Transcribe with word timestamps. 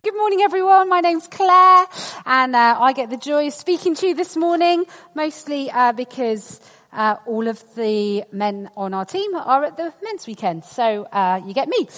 Good 0.00 0.14
morning, 0.14 0.42
everyone. 0.42 0.88
My 0.88 1.00
name's 1.00 1.26
Claire, 1.26 1.86
and 2.24 2.54
uh, 2.54 2.78
I 2.78 2.92
get 2.92 3.10
the 3.10 3.16
joy 3.16 3.48
of 3.48 3.52
speaking 3.52 3.96
to 3.96 4.06
you 4.06 4.14
this 4.14 4.36
morning, 4.36 4.84
mostly 5.12 5.72
uh, 5.72 5.90
because 5.90 6.60
uh, 6.92 7.16
all 7.26 7.48
of 7.48 7.60
the 7.74 8.22
men 8.30 8.70
on 8.76 8.94
our 8.94 9.04
team 9.04 9.34
are 9.34 9.64
at 9.64 9.76
the 9.76 9.92
men's 10.04 10.24
weekend, 10.28 10.64
so 10.64 11.02
uh, 11.06 11.40
you 11.44 11.52
get 11.52 11.66
me. 11.66 11.88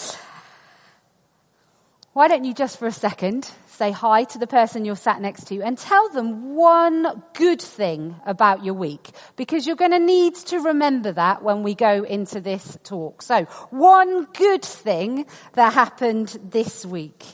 Why 2.15 2.29
don't 2.29 2.45
you 2.45 2.55
just 2.55 2.79
for 2.79 2.87
a 2.87 2.93
second 2.93 3.51
say 3.80 3.93
hi 3.93 4.24
to 4.24 4.37
the 4.37 4.46
person 4.46 4.85
you're 4.85 4.95
sat 4.95 5.23
next 5.23 5.45
to 5.45 5.62
and 5.62 5.79
tell 5.79 6.10
them 6.10 6.55
one 6.55 7.23
good 7.32 7.62
thing 7.62 8.15
about 8.27 8.62
your 8.62 8.74
week 8.74 9.10
because 9.37 9.66
you're 9.66 9.74
going 9.74 9.91
to 9.91 9.98
need 9.98 10.35
to 10.35 10.59
remember 10.59 11.12
that 11.12 11.43
when 11.43 11.62
we 11.62 11.74
go 11.74 12.02
into 12.05 12.43
this 12.43 12.77
talk. 12.82 13.23
So 13.23 13.45
one 13.71 14.24
good 14.35 14.62
thing 14.62 15.24
that 15.55 15.73
happened 15.73 16.37
this 16.43 16.85
week. 16.85 17.24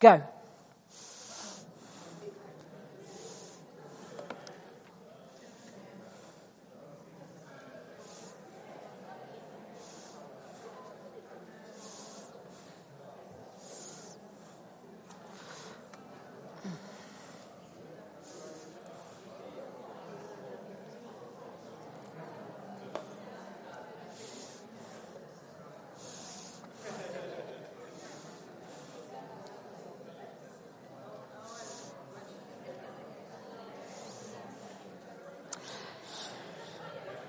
Go. 0.00 0.35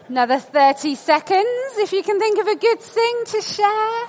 Another 0.10 0.40
30 0.40 0.96
seconds 0.96 1.78
if 1.78 1.92
you 1.92 2.02
can 2.02 2.18
think 2.18 2.40
of 2.40 2.48
a 2.48 2.56
good 2.56 2.80
thing 2.80 3.24
to 3.26 3.42
share. 3.42 4.08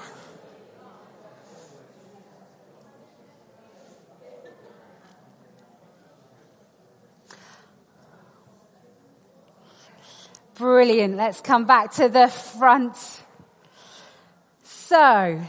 Brilliant. 10.55 11.17
Let's 11.17 11.41
come 11.41 11.67
back 11.67 11.93
to 11.95 12.09
the 12.09 12.29
front. 12.29 12.97
So, 14.63 15.41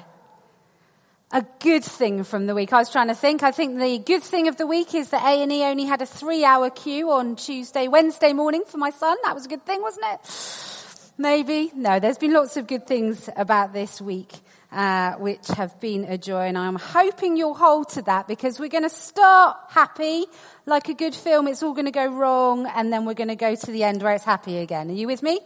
a 1.32 1.46
good 1.60 1.84
thing 1.84 2.24
from 2.24 2.48
the 2.48 2.56
week. 2.56 2.74
I 2.74 2.78
was 2.78 2.92
trying 2.92 3.10
to 3.10 3.16
think. 3.16 3.44
I 3.44 3.52
think 3.52 3.80
the 3.80 4.00
good 4.00 4.24
thing 4.24 4.48
of 4.48 4.58
the 4.58 4.66
week 4.66 4.96
is 4.96 5.10
that 5.10 5.24
A&E 5.24 5.64
only 5.64 5.86
had 5.86 6.02
a 6.02 6.06
three 6.06 6.44
hour 6.44 6.70
queue 6.70 7.12
on 7.12 7.36
Tuesday, 7.36 7.88
Wednesday 7.88 8.34
morning 8.34 8.64
for 8.66 8.78
my 8.78 8.90
son. 8.90 9.16
That 9.24 9.36
was 9.36 9.46
a 9.46 9.50
good 9.50 9.66
thing, 9.66 9.82
wasn't 9.82 10.06
it? 10.12 11.14
Maybe. 11.18 11.72
No, 11.76 12.00
there's 12.00 12.18
been 12.18 12.34
lots 12.34 12.58
of 12.58 12.66
good 12.66 12.88
things 12.88 13.30
about 13.36 13.74
this 13.74 14.02
week, 14.02 14.34
uh, 14.72 15.14
which 15.16 15.48
have 15.50 15.80
been 15.80 16.06
a 16.06 16.18
joy 16.18 16.48
and 16.48 16.58
I'm 16.58 16.76
hoping 16.76 17.38
you'll 17.38 17.54
hold 17.54 17.90
to 17.90 18.02
that 18.04 18.28
because 18.28 18.60
we're 18.60 18.70
going 18.70 18.84
to 18.84 18.90
start 18.90 19.58
happy 19.70 20.26
like 20.66 20.90
a 20.90 20.94
good 20.96 21.14
film. 21.14 21.48
It's 21.48 21.62
all 21.62 21.74
going 21.74 21.86
to 21.86 21.92
go 21.92 22.08
wrong 22.08 22.66
and 22.66 22.92
then 22.92 23.06
we're 23.06 23.14
going 23.14 23.28
to 23.28 23.36
go 23.36 23.54
to 23.54 23.72
the 23.72 23.84
end 23.84 24.02
where 24.02 24.14
it's 24.14 24.24
happy 24.24 24.58
again. 24.58 24.90
Are 24.90 24.94
you 24.94 25.06
with 25.06 25.22
me? 25.22 25.40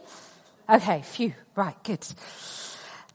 Okay, 0.70 1.02
phew. 1.02 1.34
Right, 1.56 1.76
good. 1.82 2.06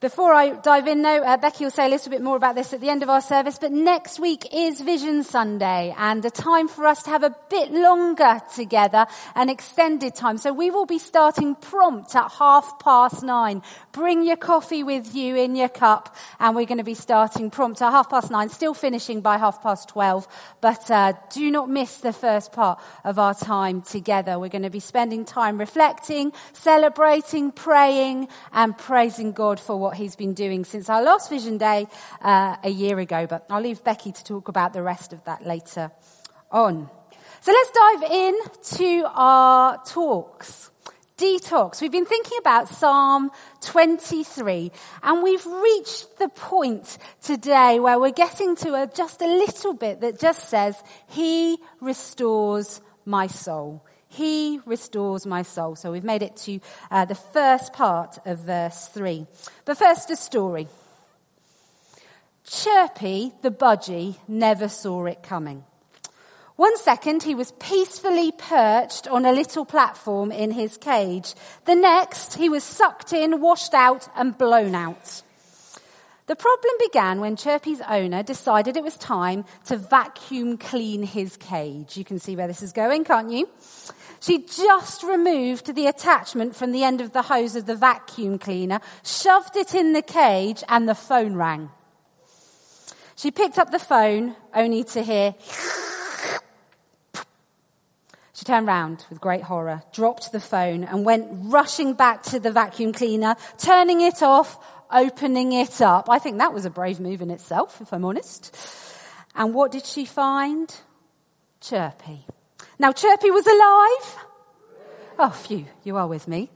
Before 0.01 0.33
I 0.33 0.51
dive 0.51 0.87
in 0.87 1.01
though, 1.01 1.21
uh, 1.21 1.35
Becky 1.35 1.65
will 1.65 1.71
say 1.71 1.85
a 1.85 1.89
little 1.89 2.09
bit 2.09 2.21
more 2.21 2.37
about 2.37 2.55
this 2.55 2.71
at 2.71 2.79
the 2.79 2.87
end 2.87 3.03
of 3.03 3.09
our 3.09 3.19
service, 3.19 3.57
but 3.59 3.73
next 3.73 4.17
week 4.17 4.47
is 4.53 4.79
Vision 4.79 5.25
Sunday 5.25 5.93
and 5.97 6.23
a 6.23 6.29
time 6.29 6.69
for 6.69 6.85
us 6.85 7.03
to 7.03 7.09
have 7.09 7.23
a 7.23 7.35
bit 7.49 7.73
longer 7.73 8.41
together, 8.55 9.07
an 9.35 9.49
extended 9.49 10.15
time. 10.15 10.37
So 10.37 10.53
we 10.53 10.71
will 10.71 10.85
be 10.85 10.99
starting 10.99 11.53
prompt 11.53 12.15
at 12.15 12.31
half 12.31 12.79
past 12.79 13.23
nine. 13.23 13.61
Bring 13.91 14.23
your 14.23 14.37
coffee 14.37 14.83
with 14.83 15.13
you 15.13 15.35
in 15.35 15.57
your 15.57 15.67
cup 15.67 16.15
and 16.39 16.55
we're 16.55 16.65
going 16.65 16.77
to 16.77 16.85
be 16.85 16.93
starting 16.93 17.51
prompt 17.51 17.81
at 17.81 17.91
half 17.91 18.09
past 18.09 18.31
nine, 18.31 18.47
still 18.47 18.73
finishing 18.73 19.19
by 19.19 19.37
half 19.37 19.61
past 19.61 19.89
twelve, 19.89 20.29
but 20.61 20.89
uh, 20.89 21.11
do 21.33 21.51
not 21.51 21.69
miss 21.69 21.97
the 21.97 22.13
first 22.13 22.53
part 22.53 22.79
of 23.03 23.19
our 23.19 23.33
time 23.33 23.81
together. 23.81 24.39
We're 24.39 24.47
going 24.47 24.61
to 24.61 24.69
be 24.69 24.79
spending 24.79 25.25
time 25.25 25.57
reflecting, 25.57 26.31
celebrating, 26.53 27.51
praying 27.51 28.29
and 28.53 28.77
praising 28.77 29.33
God 29.33 29.59
for 29.59 29.77
what 29.77 29.88
what 29.89 29.97
he's 29.97 30.15
been 30.15 30.35
doing 30.35 30.65
since 30.65 30.87
our 30.87 31.01
last 31.01 31.31
Vision 31.31 31.57
Day 31.57 31.87
uh, 32.21 32.55
a 32.63 32.69
year 32.69 32.99
ago. 32.99 33.25
But 33.25 33.47
I'll 33.49 33.59
leave 33.59 33.83
Becky 33.83 34.11
to 34.11 34.23
talk 34.23 34.47
about 34.47 34.71
the 34.71 34.83
rest 34.83 35.13
of 35.13 35.23
that 35.23 35.47
later 35.47 35.91
on. 36.51 36.87
So 37.41 37.51
let's 37.51 37.71
dive 37.71 38.11
in 38.11 38.39
to 38.77 39.09
our 39.15 39.83
talks. 39.83 40.69
Detox. 41.17 41.81
We've 41.81 41.91
been 41.91 42.05
thinking 42.05 42.37
about 42.39 42.69
Psalm 42.69 43.31
23 43.61 44.71
and 45.01 45.23
we've 45.23 45.45
reached 45.45 46.19
the 46.19 46.29
point 46.29 46.99
today 47.23 47.79
where 47.79 47.99
we're 47.99 48.11
getting 48.11 48.55
to 48.57 48.75
a, 48.75 48.87
just 48.87 49.23
a 49.23 49.27
little 49.27 49.73
bit 49.73 50.01
that 50.01 50.19
just 50.19 50.49
says, 50.49 50.81
He 51.07 51.57
restores 51.81 52.79
my 53.05 53.25
soul. 53.25 53.83
He 54.09 54.59
restores 54.65 55.25
my 55.25 55.43
soul. 55.43 55.75
So 55.75 55.91
we've 55.91 56.03
made 56.03 56.23
it 56.23 56.35
to 56.37 56.59
uh, 56.91 57.05
the 57.05 57.15
first 57.15 57.73
part 57.73 58.17
of 58.25 58.39
verse 58.39 58.87
3. 58.87 59.25
But 59.65 59.77
first, 59.77 60.09
a 60.09 60.15
story. 60.15 60.67
Chirpy, 62.43 63.31
the 63.43 63.51
budgie, 63.51 64.17
never 64.27 64.67
saw 64.67 65.05
it 65.05 65.21
coming. 65.21 65.63
One 66.55 66.75
second 66.77 67.23
he 67.23 67.35
was 67.35 67.53
peacefully 67.53 68.33
perched 68.33 69.07
on 69.07 69.25
a 69.25 69.31
little 69.31 69.63
platform 69.63 70.31
in 70.31 70.51
his 70.51 70.75
cage. 70.75 71.33
The 71.63 71.75
next 71.75 72.33
he 72.33 72.49
was 72.49 72.65
sucked 72.65 73.13
in, 73.13 73.39
washed 73.39 73.73
out 73.73 74.09
and 74.15 74.37
blown 74.37 74.75
out. 74.75 75.21
The 76.29 76.35
problem 76.35 76.73
began 76.79 77.21
when 77.21 77.35
Chirpy's 77.35 77.81
owner 77.89 78.21
decided 78.21 78.77
it 78.77 78.83
was 78.83 78.95
time 78.97 79.45
to 79.65 79.77
vacuum 79.77 80.59
clean 80.59 81.01
his 81.01 81.35
cage. 81.37 81.97
You 81.97 82.05
can 82.05 82.19
see 82.19 82.35
where 82.35 82.47
this 82.47 82.61
is 82.61 82.71
going, 82.71 83.03
can't 83.03 83.31
you? 83.31 83.49
She 84.19 84.45
just 84.45 85.01
removed 85.01 85.73
the 85.73 85.87
attachment 85.87 86.55
from 86.55 86.71
the 86.71 86.83
end 86.83 87.01
of 87.01 87.13
the 87.13 87.23
hose 87.23 87.55
of 87.55 87.65
the 87.65 87.75
vacuum 87.75 88.37
cleaner, 88.37 88.79
shoved 89.03 89.55
it 89.55 89.73
in 89.73 89.93
the 89.93 90.03
cage, 90.03 90.63
and 90.69 90.87
the 90.87 90.93
phone 90.93 91.33
rang. 91.33 91.71
She 93.15 93.31
picked 93.31 93.57
up 93.57 93.71
the 93.71 93.79
phone 93.79 94.35
only 94.53 94.83
to 94.83 95.01
hear. 95.01 95.33
She 98.33 98.45
turned 98.45 98.67
round 98.67 99.05
with 99.09 99.19
great 99.19 99.43
horror, 99.43 99.83
dropped 99.91 100.31
the 100.31 100.39
phone, 100.39 100.85
and 100.85 101.03
went 101.03 101.27
rushing 101.51 101.91
back 101.93 102.23
to 102.23 102.39
the 102.39 102.53
vacuum 102.53 102.93
cleaner, 102.93 103.35
turning 103.57 103.99
it 103.99 104.23
off, 104.23 104.57
opening 104.91 105.53
it 105.53 105.81
up. 105.81 106.09
I 106.09 106.19
think 106.19 106.37
that 106.37 106.53
was 106.53 106.65
a 106.65 106.69
brave 106.69 106.99
move 106.99 107.21
in 107.21 107.29
itself, 107.31 107.81
if 107.81 107.93
I'm 107.93 108.05
honest. 108.05 108.55
And 109.35 109.53
what 109.53 109.71
did 109.71 109.85
she 109.85 110.05
find? 110.05 110.73
Chirpy. 111.61 112.25
Now 112.77 112.91
Chirpy 112.91 113.31
was 113.31 113.45
alive. 113.45 114.25
Oh, 115.19 115.29
phew, 115.29 115.65
you 115.83 115.97
are 115.97 116.07
with 116.07 116.27
me. 116.27 116.49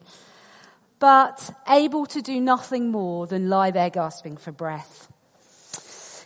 But 1.00 1.54
able 1.68 2.06
to 2.08 2.22
do 2.22 2.40
nothing 2.40 2.90
more 2.90 3.28
than 3.28 3.50
lie 3.50 3.72
there 3.72 3.90
gasping 3.90 4.38
for 4.38 4.54
breath. 4.54 5.10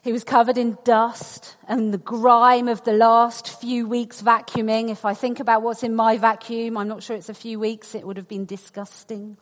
He 0.03 0.13
was 0.13 0.23
covered 0.23 0.57
in 0.57 0.77
dust 0.85 1.57
and 1.67 1.93
the 1.93 1.97
grime 1.97 2.67
of 2.67 2.83
the 2.83 2.93
last 2.93 3.59
few 3.59 3.87
weeks 3.87 4.21
vacuuming. 4.21 4.89
If 4.89 5.03
I 5.03 5.13
think 5.13 5.39
about 5.39 5.63
what's 5.63 5.83
in 5.83 5.95
my 5.95 6.17
vacuum, 6.17 6.77
I'm 6.77 6.87
not 6.87 7.03
sure 7.03 7.15
it's 7.15 7.27
a 7.27 7.33
few 7.33 7.59
weeks, 7.59 7.95
it 7.95 8.05
would 8.05 8.17
have 8.17 8.27
been 8.27 8.45
disgusting. 8.45 9.35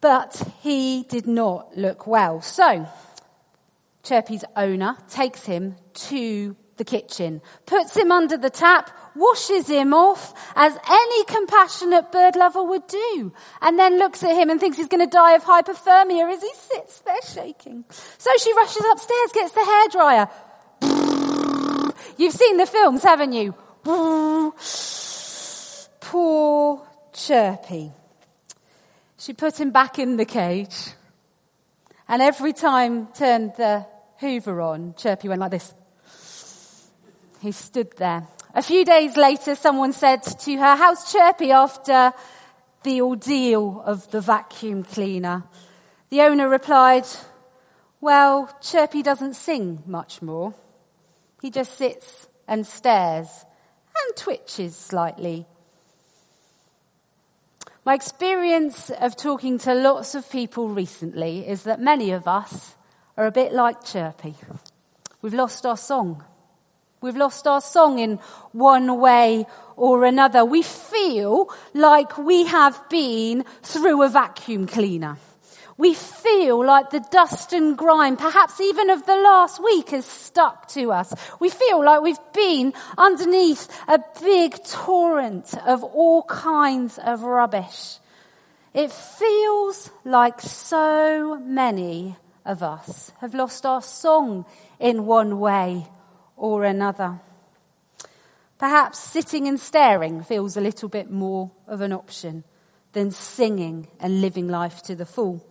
But 0.00 0.42
he 0.60 1.02
did 1.02 1.26
not 1.26 1.76
look 1.76 2.06
well. 2.06 2.40
So, 2.40 2.86
Chirpy's 4.02 4.44
owner 4.56 4.96
takes 5.08 5.44
him 5.44 5.76
to 5.94 6.56
the 6.78 6.84
kitchen, 6.84 7.42
puts 7.66 7.94
him 7.94 8.10
under 8.10 8.38
the 8.38 8.48
tap, 8.48 8.90
washes 9.14 9.68
him 9.68 9.92
off 9.92 10.32
as 10.56 10.74
any 10.88 11.24
compassionate 11.24 12.10
bird 12.10 12.36
lover 12.36 12.62
would 12.64 12.86
do, 12.86 13.32
and 13.60 13.78
then 13.78 13.98
looks 13.98 14.22
at 14.22 14.34
him 14.34 14.48
and 14.48 14.58
thinks 14.58 14.78
he's 14.78 14.88
going 14.88 15.04
to 15.04 15.10
die 15.10 15.34
of 15.34 15.44
hypothermia 15.44 16.32
as 16.32 16.40
he 16.40 16.50
sits 16.54 17.00
there 17.00 17.20
shaking. 17.22 17.84
So 18.16 18.30
she 18.42 18.54
rushes 18.54 18.82
upstairs, 18.90 19.32
gets 19.32 19.52
the 19.52 19.60
hairdryer. 19.60 20.30
You've 22.16 22.32
seen 22.32 22.56
the 22.56 22.64
films, 22.64 23.02
haven't 23.02 23.34
you? 23.34 23.54
Poor 26.00 26.82
Chirpy. 27.12 27.92
She 29.20 29.34
put 29.34 29.60
him 29.60 29.70
back 29.70 29.98
in 29.98 30.16
the 30.16 30.24
cage. 30.24 30.92
And 32.08 32.22
every 32.22 32.54
time 32.54 33.08
turned 33.08 33.52
the 33.54 33.86
hoover 34.18 34.62
on, 34.62 34.94
Chirpy 34.96 35.28
went 35.28 35.42
like 35.42 35.50
this. 35.50 35.74
He 37.42 37.52
stood 37.52 37.92
there. 37.98 38.26
A 38.54 38.62
few 38.62 38.82
days 38.82 39.18
later, 39.18 39.54
someone 39.56 39.92
said 39.92 40.22
to 40.22 40.56
her, 40.56 40.74
how's 40.74 41.12
Chirpy 41.12 41.52
after 41.52 42.14
the 42.82 43.02
ordeal 43.02 43.82
of 43.84 44.10
the 44.10 44.22
vacuum 44.22 44.84
cleaner? 44.84 45.44
The 46.08 46.22
owner 46.22 46.48
replied, 46.48 47.04
well, 48.00 48.50
Chirpy 48.62 49.02
doesn't 49.02 49.34
sing 49.34 49.82
much 49.86 50.22
more. 50.22 50.54
He 51.42 51.50
just 51.50 51.76
sits 51.76 52.26
and 52.48 52.66
stares 52.66 53.28
and 54.02 54.16
twitches 54.16 54.74
slightly. 54.74 55.46
My 57.90 57.94
experience 57.94 58.90
of 58.90 59.16
talking 59.16 59.58
to 59.66 59.74
lots 59.74 60.14
of 60.14 60.30
people 60.30 60.68
recently 60.68 61.44
is 61.48 61.64
that 61.64 61.80
many 61.80 62.12
of 62.12 62.28
us 62.28 62.76
are 63.16 63.26
a 63.26 63.32
bit 63.32 63.52
like 63.52 63.82
Chirpy. 63.82 64.36
We've 65.22 65.34
lost 65.34 65.66
our 65.66 65.76
song. 65.76 66.22
We've 67.00 67.16
lost 67.16 67.48
our 67.48 67.60
song 67.60 67.98
in 67.98 68.20
one 68.52 69.00
way 69.00 69.44
or 69.74 70.04
another. 70.04 70.44
We 70.44 70.62
feel 70.62 71.52
like 71.74 72.16
we 72.16 72.44
have 72.44 72.80
been 72.88 73.44
through 73.60 74.04
a 74.04 74.08
vacuum 74.08 74.68
cleaner. 74.68 75.18
We 75.80 75.94
feel 75.94 76.62
like 76.62 76.90
the 76.90 77.00
dust 77.00 77.54
and 77.54 77.74
grime, 77.74 78.18
perhaps 78.18 78.60
even 78.60 78.90
of 78.90 79.06
the 79.06 79.16
last 79.16 79.64
week 79.64 79.88
has 79.90 80.04
stuck 80.04 80.68
to 80.72 80.92
us. 80.92 81.14
We 81.40 81.48
feel 81.48 81.82
like 81.82 82.02
we've 82.02 82.18
been 82.34 82.74
underneath 82.98 83.66
a 83.88 83.98
big 84.20 84.62
torrent 84.62 85.54
of 85.66 85.82
all 85.82 86.24
kinds 86.24 86.98
of 86.98 87.22
rubbish. 87.22 87.96
It 88.74 88.92
feels 88.92 89.90
like 90.04 90.42
so 90.42 91.40
many 91.40 92.14
of 92.44 92.62
us 92.62 93.12
have 93.20 93.32
lost 93.32 93.64
our 93.64 93.80
song 93.80 94.44
in 94.78 95.06
one 95.06 95.40
way 95.40 95.86
or 96.36 96.64
another. 96.64 97.20
Perhaps 98.58 98.98
sitting 98.98 99.48
and 99.48 99.58
staring 99.58 100.24
feels 100.24 100.58
a 100.58 100.60
little 100.60 100.90
bit 100.90 101.10
more 101.10 101.52
of 101.66 101.80
an 101.80 101.94
option 101.94 102.44
than 102.92 103.10
singing 103.10 103.88
and 103.98 104.20
living 104.20 104.46
life 104.46 104.82
to 104.82 104.94
the 104.94 105.06
full. 105.06 105.46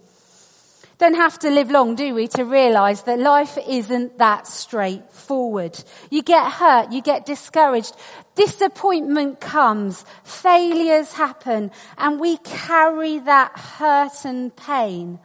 Don't 0.99 1.15
have 1.15 1.39
to 1.39 1.49
live 1.49 1.71
long, 1.71 1.95
do 1.95 2.13
we, 2.13 2.27
to 2.29 2.45
realize 2.45 3.03
that 3.03 3.19
life 3.19 3.57
isn't 3.67 4.17
that 4.19 4.45
straightforward. 4.45 5.81
You 6.11 6.21
get 6.21 6.51
hurt, 6.51 6.91
you 6.91 7.01
get 7.01 7.25
discouraged, 7.25 7.95
disappointment 8.35 9.39
comes, 9.39 10.05
failures 10.23 11.13
happen, 11.13 11.71
and 11.97 12.19
we 12.19 12.37
carry 12.37 13.19
that 13.19 13.57
hurt 13.57 14.25
and 14.25 14.55
pain 14.55 15.19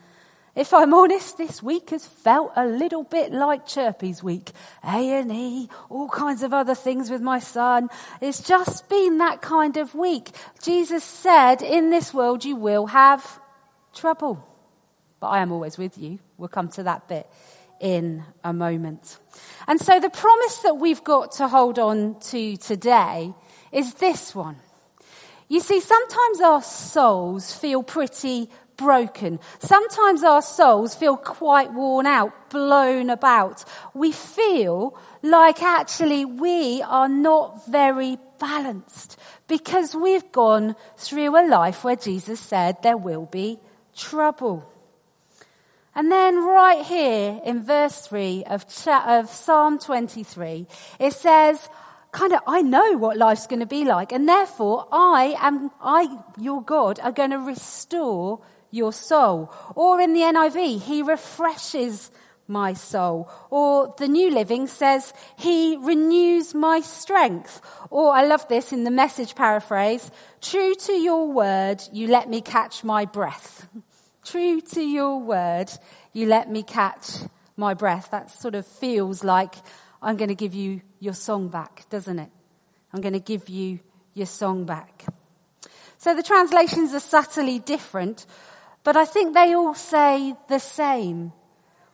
if 0.54 0.72
I'm 0.72 0.94
honest, 0.94 1.36
this 1.36 1.62
week 1.62 1.90
has 1.90 2.06
felt 2.06 2.52
a 2.54 2.64
little 2.64 3.02
bit 3.02 3.32
like 3.32 3.66
Chirpy's 3.66 4.22
week. 4.22 4.52
A&E, 4.84 5.68
all 5.90 6.08
kinds 6.08 6.44
of 6.44 6.54
other 6.54 6.76
things 6.76 7.10
with 7.10 7.20
my 7.20 7.40
son. 7.40 7.88
It's 8.20 8.40
just 8.40 8.88
been 8.88 9.18
that 9.18 9.42
kind 9.42 9.76
of 9.76 9.96
week. 9.96 10.30
Jesus 10.62 11.02
said, 11.02 11.60
in 11.60 11.90
this 11.90 12.14
world 12.14 12.44
you 12.44 12.54
will 12.54 12.86
have 12.86 13.40
trouble. 13.92 14.46
But 15.24 15.30
I 15.30 15.38
am 15.38 15.52
always 15.52 15.78
with 15.78 15.96
you. 15.96 16.18
We'll 16.36 16.50
come 16.50 16.68
to 16.72 16.82
that 16.82 17.08
bit 17.08 17.26
in 17.80 18.22
a 18.44 18.52
moment. 18.52 19.16
And 19.66 19.80
so 19.80 19.98
the 19.98 20.10
promise 20.10 20.56
that 20.58 20.76
we've 20.76 21.02
got 21.02 21.32
to 21.36 21.48
hold 21.48 21.78
on 21.78 22.20
to 22.28 22.58
today 22.58 23.32
is 23.72 23.94
this 23.94 24.34
one. 24.34 24.56
You 25.48 25.60
see, 25.60 25.80
sometimes 25.80 26.40
our 26.42 26.60
souls 26.60 27.56
feel 27.56 27.82
pretty 27.82 28.50
broken. 28.76 29.40
Sometimes 29.60 30.22
our 30.22 30.42
souls 30.42 30.94
feel 30.94 31.16
quite 31.16 31.72
worn 31.72 32.04
out, 32.04 32.50
blown 32.50 33.08
about. 33.08 33.64
We 33.94 34.12
feel 34.12 34.94
like 35.22 35.62
actually 35.62 36.26
we 36.26 36.82
are 36.82 37.08
not 37.08 37.66
very 37.66 38.18
balanced 38.38 39.18
because 39.48 39.94
we've 39.94 40.30
gone 40.32 40.76
through 40.98 41.34
a 41.34 41.48
life 41.48 41.82
where 41.82 41.96
Jesus 41.96 42.40
said 42.40 42.82
there 42.82 42.98
will 42.98 43.24
be 43.24 43.58
trouble. 43.96 44.70
And 45.94 46.10
then 46.10 46.44
right 46.44 46.84
here 46.84 47.40
in 47.44 47.62
verse 47.62 48.06
3 48.06 48.44
of, 48.44 48.66
of 48.86 49.30
Psalm 49.30 49.78
23, 49.78 50.66
it 50.98 51.12
says, 51.12 51.68
kind 52.10 52.32
of, 52.32 52.40
I 52.46 52.62
know 52.62 52.96
what 52.96 53.16
life's 53.16 53.46
going 53.46 53.60
to 53.60 53.66
be 53.66 53.84
like, 53.84 54.12
and 54.12 54.28
therefore 54.28 54.88
I 54.90 55.36
am, 55.38 55.70
I, 55.80 56.18
your 56.38 56.62
God, 56.62 56.98
are 57.00 57.12
going 57.12 57.30
to 57.30 57.38
restore 57.38 58.40
your 58.70 58.92
soul. 58.92 59.52
Or 59.76 60.00
in 60.00 60.14
the 60.14 60.20
NIV, 60.20 60.82
He 60.82 61.02
refreshes 61.02 62.10
my 62.48 62.72
soul. 62.72 63.30
Or 63.50 63.94
the 63.96 64.08
New 64.08 64.30
Living 64.30 64.66
says, 64.66 65.12
He 65.36 65.76
renews 65.76 66.54
my 66.54 66.80
strength. 66.80 67.60
Or 67.90 68.12
I 68.12 68.24
love 68.24 68.48
this 68.48 68.72
in 68.72 68.84
the 68.84 68.90
message 68.90 69.34
paraphrase, 69.34 70.10
true 70.40 70.74
to 70.74 70.92
your 70.92 71.30
word, 71.30 71.82
you 71.92 72.08
let 72.08 72.28
me 72.28 72.40
catch 72.40 72.82
my 72.82 73.04
breath. 73.04 73.68
true 74.24 74.60
to 74.60 74.82
your 74.82 75.20
word, 75.20 75.70
you 76.12 76.26
let 76.26 76.50
me 76.50 76.62
catch 76.62 77.10
my 77.56 77.74
breath. 77.74 78.10
That 78.10 78.30
sort 78.30 78.54
of 78.54 78.66
feels 78.66 79.22
like 79.22 79.54
I'm 80.02 80.16
going 80.16 80.28
to 80.28 80.34
give 80.34 80.54
you 80.54 80.80
your 81.00 81.14
song 81.14 81.48
back, 81.48 81.88
doesn't 81.90 82.18
it? 82.18 82.30
I'm 82.92 83.00
going 83.00 83.14
to 83.14 83.20
give 83.20 83.48
you 83.48 83.80
your 84.14 84.26
song 84.26 84.64
back. 84.64 85.04
So 85.98 86.14
the 86.14 86.22
translations 86.22 86.92
are 86.92 87.00
subtly 87.00 87.58
different, 87.58 88.26
but 88.82 88.96
I 88.96 89.04
think 89.04 89.34
they 89.34 89.54
all 89.54 89.74
say 89.74 90.34
the 90.48 90.60
same. 90.60 91.32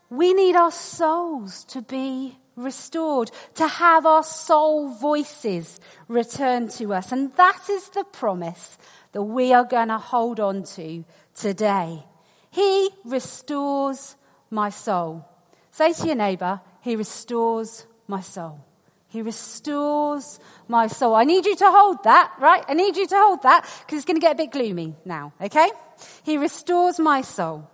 We 0.09 0.35
need 0.35 0.57
our 0.57 0.73
souls 0.73 1.65
to 1.67 1.83
be 1.83 2.37
restored, 2.57 3.31
to 3.55 3.67
have 3.67 4.07
our 4.07 4.25
soul 4.25 4.89
voices 4.89 5.81
returned 6.09 6.71
to 6.73 6.93
us. 6.93 7.13
And 7.13 7.33
that 7.37 7.71
is 7.71 7.89
the 7.91 8.05
promise 8.05 8.77
that 9.13 9.23
we 9.23 9.53
are 9.53 9.65
going 9.65 9.89
to 9.89 9.99
hold 9.99 10.41
on 10.41 10.65
to 10.65 11.05
today. 11.35 12.05
He 12.51 12.91
restores 13.05 14.17
my 14.51 14.71
soul. 14.71 15.25
Say 15.71 15.93
to 15.93 16.07
your 16.07 16.17
neighbor, 16.17 16.61
He 16.81 16.97
restores 16.97 17.87
my 18.07 18.21
soul. 18.21 18.65
He 19.09 19.23
restores 19.23 20.39
my 20.69 20.87
soul. 20.87 21.17
I 21.17 21.25
need 21.25 21.45
you 21.45 21.57
to 21.57 21.71
hold 21.71 22.05
that, 22.05 22.33
right? 22.39 22.65
I 22.69 22.75
need 22.75 22.97
you 22.97 23.09
to 23.09 23.17
hold 23.17 23.43
that 23.43 23.63
because 23.81 23.99
it's 23.99 24.05
going 24.05 24.17
to 24.17 24.21
get 24.21 24.35
a 24.35 24.37
bit 24.37 24.53
gloomy 24.53 24.95
now, 25.05 25.33
okay? 25.41 25.69
He 26.23 26.39
restores 26.39 27.01
my 27.01 27.21
soul. 27.23 27.69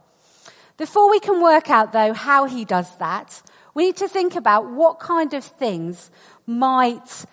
Before 0.78 1.10
we 1.10 1.20
can 1.20 1.42
work 1.42 1.70
out 1.70 1.92
though 1.92 2.14
how 2.14 2.46
he 2.46 2.64
does 2.64 2.94
that, 2.96 3.42
we 3.74 3.84
need 3.84 3.96
to 3.96 4.08
think 4.08 4.34
about 4.34 4.70
what 4.70 4.98
kind 4.98 5.34
of 5.34 5.44
things 5.44 6.10
might 6.46 7.26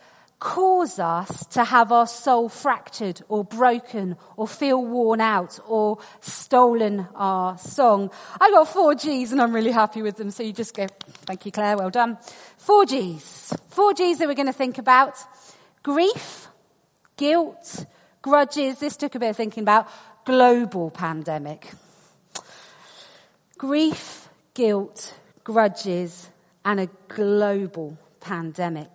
cause 0.43 0.99
us 0.99 1.45
to 1.45 1.63
have 1.63 1.93
our 1.93 2.05
soul 2.05 2.49
fractured 2.49 3.21
or 3.29 3.45
broken 3.45 4.17
or 4.35 4.45
feel 4.45 4.83
worn 4.83 5.21
out 5.21 5.57
or 5.65 5.97
stolen 6.19 7.07
our 7.15 7.57
song. 7.57 8.11
I 8.41 8.51
got 8.51 8.67
four 8.67 8.93
G's 8.93 9.31
and 9.31 9.41
I'm 9.41 9.55
really 9.55 9.71
happy 9.71 10.01
with 10.01 10.17
them. 10.17 10.31
So 10.31 10.43
you 10.43 10.51
just 10.51 10.75
go, 10.75 10.85
thank 11.25 11.45
you, 11.45 11.51
Claire. 11.53 11.77
Well 11.77 11.89
done. 11.89 12.17
Four 12.57 12.85
G's. 12.85 13.53
Four 13.69 13.93
G's 13.93 14.17
that 14.17 14.27
we're 14.27 14.33
going 14.33 14.47
to 14.47 14.51
think 14.51 14.77
about. 14.77 15.15
Grief, 15.81 16.49
guilt, 17.15 17.85
grudges. 18.21 18.79
This 18.79 18.97
took 18.97 19.15
a 19.15 19.19
bit 19.19 19.29
of 19.29 19.37
thinking 19.37 19.63
about 19.63 19.87
global 20.25 20.91
pandemic. 20.91 21.71
Grief, 23.57 24.27
guilt, 24.53 25.13
grudges, 25.45 26.29
and 26.65 26.81
a 26.81 26.89
global 27.07 27.97
pandemic. 28.19 28.89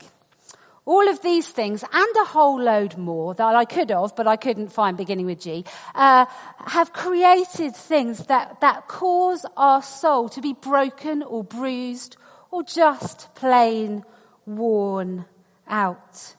All 0.88 1.06
of 1.06 1.20
these 1.20 1.46
things 1.46 1.84
and 1.92 2.16
a 2.16 2.24
whole 2.24 2.58
load 2.58 2.96
more 2.96 3.34
that 3.34 3.54
I 3.54 3.66
could 3.66 3.90
have, 3.90 4.16
but 4.16 4.26
I 4.26 4.36
couldn't 4.36 4.72
find 4.72 4.96
beginning 4.96 5.26
with 5.26 5.38
G, 5.38 5.66
uh, 5.94 6.24
have 6.64 6.94
created 6.94 7.76
things 7.76 8.24
that, 8.24 8.62
that 8.62 8.88
cause 8.88 9.44
our 9.54 9.82
soul 9.82 10.30
to 10.30 10.40
be 10.40 10.54
broken 10.54 11.22
or 11.22 11.44
bruised 11.44 12.16
or 12.50 12.62
just 12.62 13.34
plain 13.34 14.02
worn 14.46 15.26
out. 15.68 16.34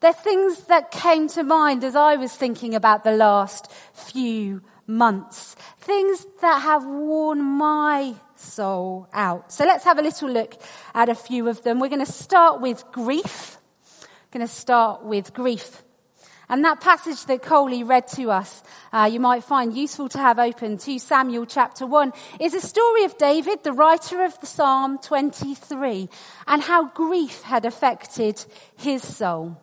They're 0.00 0.12
things 0.12 0.64
that 0.64 0.90
came 0.90 1.26
to 1.28 1.42
mind 1.42 1.82
as 1.82 1.96
I 1.96 2.16
was 2.16 2.34
thinking 2.34 2.74
about 2.74 3.02
the 3.02 3.12
last 3.12 3.72
few 3.94 4.60
months. 4.86 5.56
Things 5.78 6.26
that 6.42 6.60
have 6.60 6.84
worn 6.84 7.40
my 7.40 8.14
soul 8.36 9.08
out. 9.14 9.50
So 9.50 9.64
let's 9.64 9.84
have 9.84 9.98
a 9.98 10.02
little 10.02 10.28
look 10.28 10.60
at 10.94 11.08
a 11.08 11.14
few 11.14 11.48
of 11.48 11.62
them. 11.62 11.80
We're 11.80 11.88
going 11.88 12.04
to 12.04 12.12
start 12.12 12.60
with 12.60 12.84
grief 12.92 13.56
going 14.30 14.46
to 14.46 14.52
start 14.52 15.04
with 15.04 15.34
grief. 15.34 15.82
And 16.48 16.64
that 16.64 16.80
passage 16.80 17.24
that 17.26 17.42
Coley 17.42 17.84
read 17.84 18.08
to 18.08 18.32
us, 18.32 18.64
uh, 18.92 19.08
you 19.10 19.20
might 19.20 19.44
find 19.44 19.76
useful 19.76 20.08
to 20.08 20.18
have 20.18 20.40
open, 20.40 20.78
2 20.78 20.98
Samuel 20.98 21.46
chapter 21.46 21.86
1, 21.86 22.12
is 22.40 22.54
a 22.54 22.60
story 22.60 23.04
of 23.04 23.16
David, 23.18 23.62
the 23.62 23.72
writer 23.72 24.24
of 24.24 24.38
the 24.40 24.46
Psalm 24.46 24.98
23, 24.98 26.08
and 26.48 26.62
how 26.62 26.88
grief 26.88 27.42
had 27.42 27.64
affected 27.64 28.44
his 28.76 29.06
soul. 29.06 29.56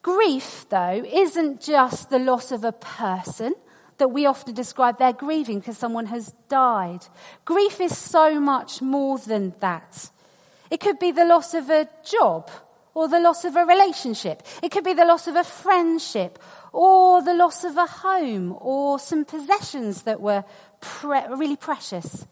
Grief, 0.00 0.66
though, 0.68 1.04
isn't 1.04 1.60
just 1.60 2.08
the 2.08 2.20
loss 2.20 2.52
of 2.52 2.62
a 2.62 2.72
person 2.72 3.54
that 3.98 4.08
we 4.08 4.26
often 4.26 4.54
describe 4.54 4.98
they're 4.98 5.12
grieving 5.12 5.58
because 5.58 5.78
someone 5.78 6.06
has 6.06 6.32
died. 6.48 7.00
Grief 7.44 7.80
is 7.80 7.96
so 7.96 8.38
much 8.38 8.80
more 8.80 9.18
than 9.18 9.54
that. 9.58 10.10
It 10.70 10.78
could 10.78 11.00
be 11.00 11.10
the 11.10 11.24
loss 11.24 11.54
of 11.54 11.68
a 11.70 11.88
job 12.04 12.50
or 12.94 13.08
the 13.08 13.20
loss 13.20 13.44
of 13.44 13.56
a 13.56 13.64
relationship. 13.64 14.42
It 14.62 14.70
could 14.70 14.84
be 14.84 14.94
the 14.94 15.04
loss 15.04 15.26
of 15.26 15.36
a 15.36 15.44
friendship 15.44 16.38
or 16.72 17.22
the 17.22 17.34
loss 17.34 17.64
of 17.64 17.76
a 17.76 17.86
home 17.86 18.56
or 18.60 18.98
some 18.98 19.24
possessions 19.24 20.02
that 20.02 20.20
were 20.20 20.44
pre- 20.80 21.26
really 21.28 21.56
precious. 21.56 22.26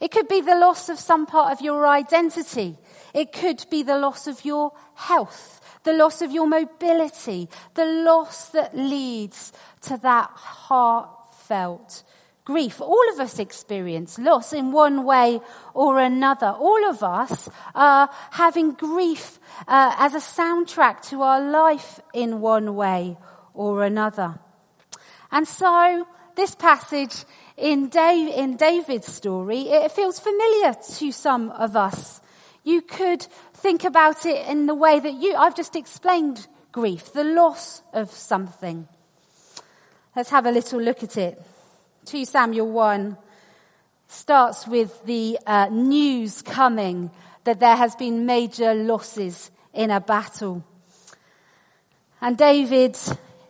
It 0.00 0.10
could 0.10 0.28
be 0.28 0.40
the 0.40 0.56
loss 0.56 0.88
of 0.88 0.98
some 0.98 1.26
part 1.26 1.52
of 1.52 1.60
your 1.60 1.86
identity. 1.86 2.76
It 3.14 3.32
could 3.32 3.64
be 3.70 3.82
the 3.82 3.98
loss 3.98 4.26
of 4.26 4.44
your 4.44 4.72
health, 4.94 5.60
the 5.84 5.92
loss 5.92 6.22
of 6.22 6.32
your 6.32 6.46
mobility, 6.46 7.48
the 7.74 7.84
loss 7.84 8.48
that 8.50 8.76
leads 8.76 9.52
to 9.82 9.96
that 9.98 10.30
heartfelt 10.34 12.02
grief. 12.44 12.80
All 12.80 13.12
of 13.12 13.20
us 13.20 13.38
experience 13.38 14.18
loss 14.18 14.52
in 14.52 14.72
one 14.72 15.04
way 15.04 15.40
or 15.74 15.98
another. 15.98 16.48
All 16.48 16.88
of 16.88 17.02
us 17.02 17.48
are 17.74 18.10
having 18.30 18.72
grief 18.72 19.38
uh, 19.68 19.94
as 19.98 20.14
a 20.14 20.18
soundtrack 20.18 21.02
to 21.10 21.22
our 21.22 21.40
life 21.40 22.00
in 22.12 22.40
one 22.40 22.74
way 22.74 23.16
or 23.54 23.84
another. 23.84 24.38
And 25.30 25.46
so 25.46 26.06
this 26.34 26.54
passage 26.54 27.24
in, 27.56 27.88
Dave, 27.88 28.28
in 28.28 28.56
David's 28.56 29.12
story, 29.12 29.62
it 29.62 29.92
feels 29.92 30.18
familiar 30.18 30.74
to 30.96 31.12
some 31.12 31.50
of 31.50 31.76
us. 31.76 32.20
You 32.64 32.82
could 32.82 33.22
think 33.54 33.84
about 33.84 34.24
it 34.26 34.46
in 34.48 34.66
the 34.66 34.74
way 34.74 35.00
that 35.00 35.14
you, 35.14 35.34
I've 35.34 35.56
just 35.56 35.76
explained 35.76 36.46
grief, 36.70 37.12
the 37.12 37.24
loss 37.24 37.82
of 37.92 38.10
something. 38.10 38.88
Let's 40.14 40.30
have 40.30 40.46
a 40.46 40.50
little 40.50 40.80
look 40.80 41.02
at 41.02 41.16
it. 41.16 41.42
2 42.06 42.24
Samuel 42.24 42.68
1 42.68 43.16
starts 44.08 44.66
with 44.66 45.04
the 45.04 45.38
uh, 45.46 45.68
news 45.70 46.42
coming 46.42 47.10
that 47.44 47.60
there 47.60 47.76
has 47.76 47.94
been 47.96 48.26
major 48.26 48.74
losses 48.74 49.50
in 49.72 49.90
a 49.90 50.00
battle. 50.00 50.64
And 52.20 52.36
David 52.36 52.96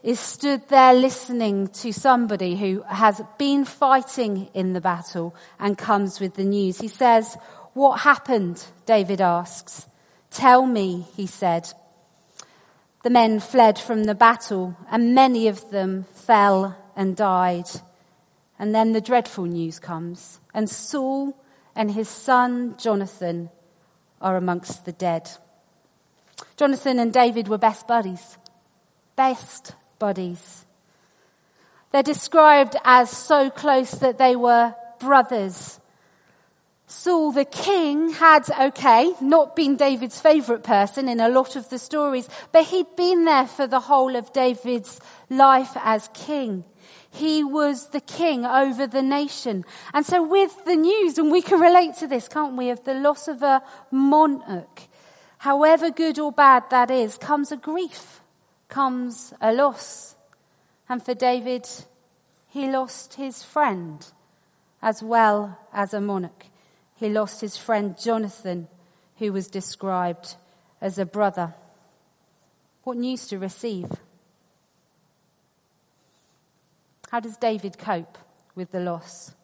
is 0.02 0.18
stood 0.18 0.68
there 0.68 0.94
listening 0.94 1.68
to 1.68 1.92
somebody 1.92 2.56
who 2.56 2.82
has 2.82 3.20
been 3.38 3.64
fighting 3.64 4.48
in 4.54 4.72
the 4.72 4.80
battle 4.80 5.34
and 5.58 5.76
comes 5.76 6.20
with 6.20 6.34
the 6.34 6.44
news. 6.44 6.80
He 6.80 6.88
says, 6.88 7.36
what 7.74 8.00
happened? 8.00 8.64
David 8.86 9.20
asks. 9.20 9.86
Tell 10.30 10.66
me, 10.66 11.06
he 11.16 11.26
said. 11.26 11.68
The 13.02 13.10
men 13.10 13.40
fled 13.40 13.78
from 13.78 14.04
the 14.04 14.14
battle 14.14 14.76
and 14.90 15.14
many 15.14 15.48
of 15.48 15.70
them 15.70 16.04
fell 16.12 16.76
and 16.96 17.16
died. 17.16 17.66
And 18.62 18.72
then 18.72 18.92
the 18.92 19.00
dreadful 19.00 19.46
news 19.46 19.80
comes 19.80 20.38
and 20.54 20.70
Saul 20.70 21.36
and 21.74 21.90
his 21.90 22.08
son 22.08 22.76
Jonathan 22.78 23.50
are 24.20 24.36
amongst 24.36 24.84
the 24.84 24.92
dead. 24.92 25.28
Jonathan 26.56 27.00
and 27.00 27.12
David 27.12 27.48
were 27.48 27.58
best 27.58 27.88
buddies. 27.88 28.38
Best 29.16 29.74
buddies. 29.98 30.64
They're 31.90 32.04
described 32.04 32.76
as 32.84 33.10
so 33.10 33.50
close 33.50 33.90
that 33.96 34.18
they 34.18 34.36
were 34.36 34.76
brothers. 35.00 35.80
Saul 36.86 37.32
the 37.32 37.44
king 37.44 38.10
had, 38.10 38.48
okay, 38.48 39.12
not 39.20 39.56
been 39.56 39.74
David's 39.74 40.20
favorite 40.20 40.62
person 40.62 41.08
in 41.08 41.18
a 41.18 41.28
lot 41.28 41.56
of 41.56 41.68
the 41.68 41.80
stories, 41.80 42.28
but 42.52 42.66
he'd 42.66 42.94
been 42.94 43.24
there 43.24 43.48
for 43.48 43.66
the 43.66 43.80
whole 43.80 44.14
of 44.14 44.32
David's 44.32 45.00
life 45.28 45.72
as 45.82 46.08
king. 46.14 46.62
He 47.14 47.44
was 47.44 47.90
the 47.90 48.00
king 48.00 48.46
over 48.46 48.86
the 48.86 49.02
nation. 49.02 49.66
And 49.92 50.04
so 50.06 50.26
with 50.26 50.64
the 50.64 50.76
news, 50.76 51.18
and 51.18 51.30
we 51.30 51.42
can 51.42 51.60
relate 51.60 51.94
to 51.96 52.06
this, 52.06 52.26
can't 52.26 52.56
we, 52.56 52.70
of 52.70 52.84
the 52.84 52.94
loss 52.94 53.28
of 53.28 53.42
a 53.42 53.62
monarch, 53.90 54.88
however 55.36 55.90
good 55.90 56.18
or 56.18 56.32
bad 56.32 56.70
that 56.70 56.90
is, 56.90 57.18
comes 57.18 57.52
a 57.52 57.58
grief, 57.58 58.22
comes 58.68 59.34
a 59.42 59.52
loss. 59.52 60.16
And 60.88 61.04
for 61.04 61.12
David, 61.12 61.68
he 62.48 62.70
lost 62.70 63.14
his 63.14 63.42
friend 63.42 64.04
as 64.80 65.02
well 65.02 65.58
as 65.70 65.92
a 65.92 66.00
monarch. 66.00 66.46
He 66.96 67.10
lost 67.10 67.42
his 67.42 67.58
friend 67.58 67.94
Jonathan, 68.02 68.68
who 69.18 69.34
was 69.34 69.48
described 69.48 70.36
as 70.80 70.98
a 70.98 71.04
brother. 71.04 71.52
What 72.84 72.96
news 72.96 73.26
to 73.28 73.38
receive? 73.38 73.90
How 77.12 77.20
does 77.20 77.36
David 77.36 77.76
cope 77.76 78.16
with 78.54 78.70
the 78.72 78.80
loss? 78.80 79.34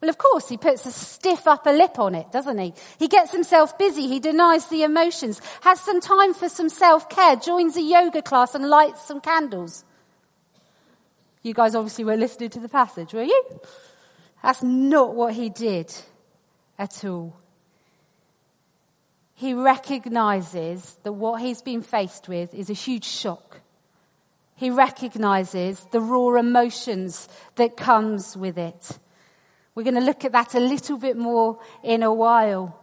Well, 0.00 0.08
of 0.08 0.16
course, 0.16 0.48
he 0.48 0.56
puts 0.56 0.86
a 0.86 0.90
stiff 0.90 1.46
upper 1.46 1.72
lip 1.72 1.98
on 1.98 2.14
it, 2.14 2.32
doesn't 2.32 2.56
he? 2.56 2.72
He 2.98 3.06
gets 3.06 3.32
himself 3.32 3.76
busy. 3.76 4.08
He 4.08 4.18
denies 4.18 4.64
the 4.68 4.82
emotions, 4.82 5.42
has 5.60 5.78
some 5.78 6.00
time 6.00 6.32
for 6.32 6.48
some 6.48 6.70
self-care, 6.70 7.36
joins 7.36 7.76
a 7.76 7.82
yoga 7.82 8.22
class 8.22 8.54
and 8.54 8.66
lights 8.70 9.02
some 9.02 9.20
candles. 9.20 9.84
You 11.42 11.52
guys 11.52 11.74
obviously 11.74 12.04
were 12.04 12.16
listening 12.16 12.48
to 12.48 12.60
the 12.60 12.68
passage, 12.68 13.12
were 13.12 13.24
you? 13.24 13.60
That's 14.42 14.62
not 14.62 15.14
what 15.14 15.34
he 15.34 15.50
did 15.50 15.94
at 16.78 17.04
all. 17.04 17.36
He 19.34 19.52
recognizes 19.52 20.96
that 21.02 21.12
what 21.12 21.42
he's 21.42 21.60
been 21.60 21.82
faced 21.82 22.26
with 22.26 22.54
is 22.54 22.70
a 22.70 22.74
huge 22.74 23.04
shock. 23.04 23.60
He 24.58 24.70
recognizes 24.70 25.86
the 25.92 26.00
raw 26.00 26.34
emotions 26.34 27.28
that 27.54 27.76
comes 27.76 28.36
with 28.36 28.58
it. 28.58 28.98
We're 29.76 29.84
going 29.84 29.94
to 29.94 30.00
look 30.00 30.24
at 30.24 30.32
that 30.32 30.56
a 30.56 30.60
little 30.60 30.98
bit 30.98 31.16
more 31.16 31.60
in 31.84 32.02
a 32.02 32.12
while. 32.12 32.76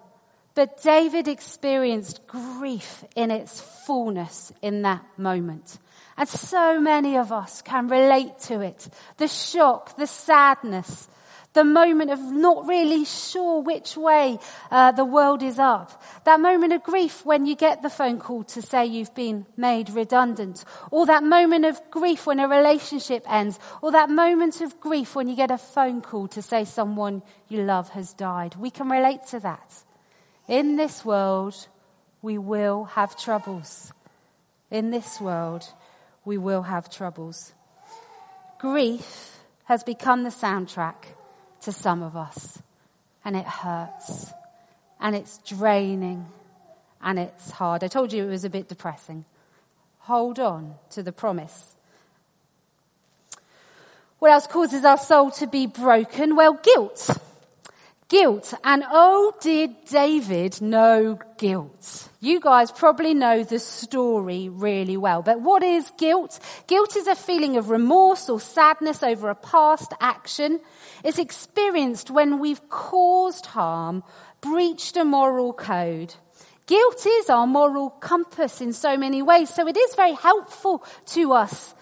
But 0.53 0.81
David 0.81 1.27
experienced 1.27 2.25
grief 2.27 3.03
in 3.17 3.29
its 3.29 3.59
fullness 3.59 4.53
in 4.61 4.83
that 4.83 5.03
moment. 5.17 5.77
And 6.15 6.29
so 6.29 6.79
many 6.79 7.17
of 7.17 7.33
us 7.33 7.61
can 7.61 7.89
relate 7.89 8.39
to 8.43 8.61
it. 8.61 8.87
The 9.17 9.27
shock, 9.27 9.97
the 9.97 10.07
sadness, 10.07 11.09
the 11.55 11.63
moment 11.63 12.11
of 12.11 12.19
not 12.19 12.67
really 12.67 13.05
sure 13.05 13.61
which 13.61 13.95
way 13.97 14.37
uh, 14.69 14.91
the 14.91 15.05
world 15.05 15.41
is 15.41 15.57
up. 15.57 16.03
That 16.25 16.39
moment 16.39 16.73
of 16.73 16.83
grief 16.83 17.25
when 17.25 17.45
you 17.45 17.55
get 17.55 17.81
the 17.81 17.89
phone 17.89 18.19
call 18.19 18.43
to 18.43 18.61
say 18.61 18.85
you've 18.85 19.15
been 19.15 19.45
made 19.55 19.89
redundant. 19.89 20.65
Or 20.91 21.05
that 21.05 21.23
moment 21.23 21.65
of 21.65 21.79
grief 21.89 22.27
when 22.27 22.39
a 22.39 22.47
relationship 22.47 23.25
ends. 23.27 23.57
Or 23.81 23.93
that 23.93 24.09
moment 24.09 24.59
of 24.59 24.79
grief 24.81 25.15
when 25.15 25.29
you 25.29 25.35
get 25.35 25.49
a 25.49 25.57
phone 25.57 26.01
call 26.01 26.27
to 26.27 26.41
say 26.41 26.65
someone 26.65 27.23
you 27.47 27.63
love 27.63 27.89
has 27.89 28.13
died. 28.13 28.55
We 28.57 28.69
can 28.69 28.89
relate 28.89 29.25
to 29.29 29.39
that. 29.39 29.83
In 30.49 30.75
this 30.75 31.05
world, 31.05 31.55
we 32.21 32.37
will 32.37 32.83
have 32.83 33.17
troubles. 33.17 33.93
In 34.69 34.91
this 34.91 35.21
world, 35.21 35.63
we 36.25 36.37
will 36.37 36.63
have 36.63 36.89
troubles. 36.89 37.53
Grief 38.59 39.39
has 39.65 39.83
become 39.83 40.23
the 40.23 40.29
soundtrack 40.29 41.14
to 41.65 41.71
some 41.71 42.01
of 42.01 42.15
us 42.15 42.59
and 43.23 43.35
it 43.35 43.45
hurts 43.45 44.31
and 44.99 45.15
it's 45.15 45.39
draining 45.39 46.25
and 47.01 47.19
it's 47.19 47.51
hard. 47.51 47.83
I 47.83 47.87
told 47.87 48.13
you 48.13 48.23
it 48.23 48.29
was 48.29 48.45
a 48.45 48.49
bit 48.49 48.69
depressing. 48.69 49.25
Hold 49.99 50.39
on 50.39 50.75
to 50.91 51.03
the 51.03 51.11
promise. 51.11 51.75
What 54.19 54.31
else 54.31 54.47
causes 54.47 54.85
our 54.85 54.97
soul 54.97 55.31
to 55.31 55.47
be 55.47 55.67
broken? 55.67 56.35
Well, 56.35 56.53
guilt 56.53 57.09
guilt. 58.07 58.53
And 58.63 58.83
oh, 58.89 59.33
did 59.41 59.85
David 59.85 60.61
know 60.61 61.19
guilt? 61.37 62.09
You 62.19 62.39
guys 62.39 62.71
probably 62.71 63.13
know 63.13 63.43
the 63.43 63.59
story 63.59 64.49
really 64.49 64.97
well. 64.97 65.21
But 65.21 65.41
what 65.41 65.63
is 65.63 65.91
guilt? 65.97 66.39
Guilt 66.67 66.95
is 66.95 67.07
a 67.07 67.15
feeling 67.15 67.57
of 67.57 67.69
remorse 67.69 68.29
or 68.29 68.39
sadness 68.39 69.03
over 69.03 69.29
a 69.29 69.35
past 69.35 69.93
action. 69.99 70.59
It's 71.03 71.19
experienced 71.19 72.09
when 72.09 72.39
we've 72.39 72.67
caused 72.69 73.47
harm, 73.47 74.03
breached 74.41 74.97
a 74.97 75.05
moral 75.05 75.53
code. 75.53 76.15
Guilt 76.65 77.05
is 77.05 77.29
our 77.29 77.45
moral 77.45 77.89
compass 77.89 78.61
in 78.61 78.73
so 78.73 78.97
many 78.97 79.21
ways, 79.21 79.53
so 79.53 79.67
it 79.67 79.77
is 79.77 79.95
very 79.95 80.13
helpful 80.13 80.83
to 81.07 81.33
us, 81.33 81.75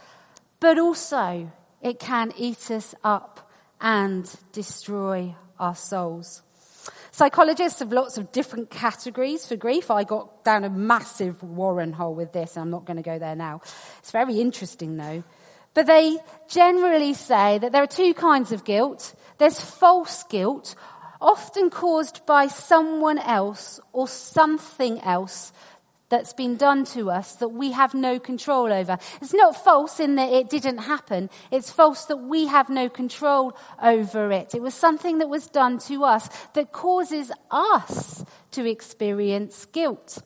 but 0.59 0.77
also 0.77 1.51
it 1.81 1.99
can 1.99 2.33
eat 2.37 2.69
us 2.69 2.93
up 3.03 3.49
and 3.79 4.29
destroy 4.51 5.35
our 5.59 5.75
souls. 5.75 6.41
Psychologists 7.11 7.79
have 7.79 7.93
lots 7.93 8.17
of 8.17 8.31
different 8.31 8.71
categories 8.71 9.45
for 9.45 9.55
grief. 9.55 9.91
I 9.91 10.03
got 10.03 10.43
down 10.43 10.63
a 10.63 10.69
massive 10.69 11.43
warren 11.43 11.93
hole 11.93 12.15
with 12.15 12.33
this, 12.33 12.55
and 12.55 12.63
I'm 12.63 12.71
not 12.71 12.85
going 12.85 12.97
to 12.97 13.03
go 13.03 13.19
there 13.19 13.35
now. 13.35 13.61
It's 13.99 14.11
very 14.11 14.41
interesting 14.41 14.97
though. 14.97 15.23
But 15.73 15.87
they 15.87 16.17
generally 16.47 17.13
say 17.13 17.57
that 17.57 17.71
there 17.71 17.83
are 17.83 17.87
two 17.87 18.13
kinds 18.13 18.51
of 18.51 18.63
guilt. 18.63 19.15
There's 19.37 19.59
false 19.59 20.23
guilt, 20.23 20.75
often 21.19 21.69
caused 21.69 22.25
by 22.25 22.47
someone 22.47 23.17
else 23.17 23.79
or 23.91 24.07
something 24.07 25.01
else 25.01 25.51
that's 26.09 26.33
been 26.33 26.57
done 26.57 26.85
to 26.85 27.09
us 27.09 27.37
that 27.37 27.47
we 27.47 27.71
have 27.71 27.95
no 27.95 28.19
control 28.19 28.71
over. 28.71 28.99
It's 29.19 29.33
not 29.33 29.63
false 29.63 29.99
in 29.99 30.13
that 30.15 30.31
it 30.31 30.47
didn't 30.47 30.77
happen. 30.77 31.31
It's 31.49 31.71
false 31.71 32.05
that 32.05 32.17
we 32.17 32.45
have 32.45 32.69
no 32.69 32.87
control 32.87 33.57
over 33.81 34.31
it. 34.31 34.53
It 34.53 34.61
was 34.61 34.75
something 34.75 35.17
that 35.17 35.29
was 35.29 35.47
done 35.47 35.79
to 35.87 36.03
us 36.03 36.29
that 36.53 36.71
causes 36.71 37.31
us 37.49 38.23
to 38.51 38.69
experience 38.69 39.65
guilt. 39.65 40.21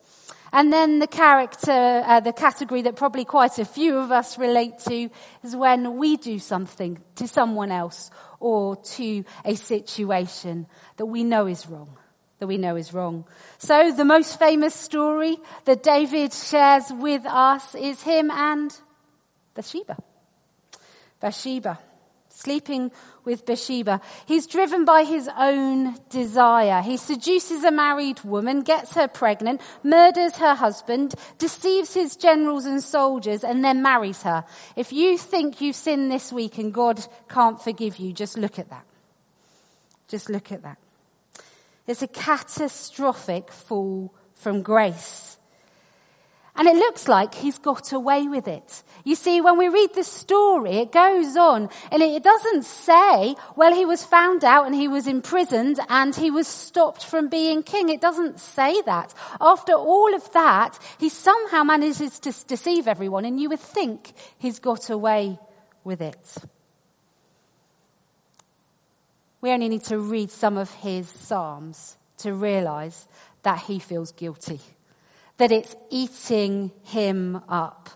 And 0.52 0.72
then 0.72 0.98
the 0.98 1.06
character, 1.06 2.02
uh, 2.04 2.20
the 2.20 2.32
category 2.32 2.82
that 2.82 2.96
probably 2.96 3.24
quite 3.24 3.58
a 3.58 3.64
few 3.64 3.98
of 3.98 4.10
us 4.10 4.38
relate 4.38 4.78
to 4.88 5.10
is 5.42 5.54
when 5.54 5.96
we 5.96 6.16
do 6.16 6.38
something 6.38 6.98
to 7.16 7.28
someone 7.28 7.70
else 7.70 8.10
or 8.40 8.76
to 8.76 9.24
a 9.44 9.54
situation 9.54 10.66
that 10.96 11.06
we 11.06 11.24
know 11.24 11.46
is 11.46 11.66
wrong 11.66 11.96
that 12.38 12.46
we 12.46 12.56
know 12.56 12.76
is 12.76 12.94
wrong. 12.94 13.24
So 13.58 13.90
the 13.92 14.04
most 14.04 14.38
famous 14.38 14.74
story 14.74 15.36
that 15.64 15.82
David 15.82 16.32
shares 16.32 16.84
with 16.92 17.26
us 17.26 17.74
is 17.74 18.00
him 18.02 18.30
and 18.30 18.72
Bathsheba. 19.54 19.96
Bathsheba. 21.20 21.78
Sleeping 22.38 22.92
with 23.24 23.44
Bathsheba. 23.44 24.00
He's 24.24 24.46
driven 24.46 24.84
by 24.84 25.02
his 25.02 25.28
own 25.36 25.98
desire. 26.08 26.82
He 26.82 26.96
seduces 26.96 27.64
a 27.64 27.72
married 27.72 28.20
woman, 28.22 28.60
gets 28.60 28.94
her 28.94 29.08
pregnant, 29.08 29.60
murders 29.82 30.36
her 30.36 30.54
husband, 30.54 31.16
deceives 31.38 31.94
his 31.94 32.14
generals 32.14 32.64
and 32.64 32.80
soldiers, 32.80 33.42
and 33.42 33.64
then 33.64 33.82
marries 33.82 34.22
her. 34.22 34.44
If 34.76 34.92
you 34.92 35.18
think 35.18 35.60
you've 35.60 35.74
sinned 35.74 36.12
this 36.12 36.32
week 36.32 36.58
and 36.58 36.72
God 36.72 37.04
can't 37.28 37.60
forgive 37.60 37.96
you, 37.96 38.12
just 38.12 38.38
look 38.38 38.60
at 38.60 38.70
that. 38.70 38.84
Just 40.06 40.30
look 40.30 40.52
at 40.52 40.62
that. 40.62 40.78
It's 41.88 42.02
a 42.02 42.06
catastrophic 42.06 43.50
fall 43.50 44.14
from 44.36 44.62
grace. 44.62 45.37
And 46.58 46.66
it 46.66 46.74
looks 46.74 47.06
like 47.06 47.34
he's 47.34 47.56
got 47.58 47.92
away 47.92 48.26
with 48.26 48.48
it. 48.48 48.82
You 49.04 49.14
see, 49.14 49.40
when 49.40 49.56
we 49.56 49.68
read 49.68 49.94
the 49.94 50.02
story, 50.02 50.78
it 50.78 50.90
goes 50.90 51.36
on 51.36 51.70
and 51.92 52.02
it 52.02 52.24
doesn't 52.24 52.64
say, 52.64 53.36
well, 53.54 53.72
he 53.72 53.84
was 53.84 54.04
found 54.04 54.42
out 54.42 54.66
and 54.66 54.74
he 54.74 54.88
was 54.88 55.06
imprisoned 55.06 55.78
and 55.88 56.16
he 56.16 56.32
was 56.32 56.48
stopped 56.48 57.04
from 57.04 57.28
being 57.28 57.62
king. 57.62 57.90
It 57.90 58.00
doesn't 58.00 58.40
say 58.40 58.82
that. 58.82 59.14
After 59.40 59.74
all 59.74 60.12
of 60.12 60.32
that, 60.32 60.76
he 60.98 61.08
somehow 61.08 61.62
manages 61.62 62.18
to 62.18 62.34
deceive 62.48 62.88
everyone 62.88 63.24
and 63.24 63.40
you 63.40 63.50
would 63.50 63.60
think 63.60 64.12
he's 64.36 64.58
got 64.58 64.90
away 64.90 65.38
with 65.84 66.02
it. 66.02 66.34
We 69.40 69.52
only 69.52 69.68
need 69.68 69.84
to 69.84 70.00
read 70.00 70.32
some 70.32 70.58
of 70.58 70.72
his 70.74 71.08
Psalms 71.08 71.96
to 72.18 72.34
realize 72.34 73.06
that 73.44 73.60
he 73.60 73.78
feels 73.78 74.10
guilty, 74.10 74.60
that 75.38 75.50
it's 75.50 75.74
eating 75.90 76.72
him 76.84 77.40
up. 77.48 77.90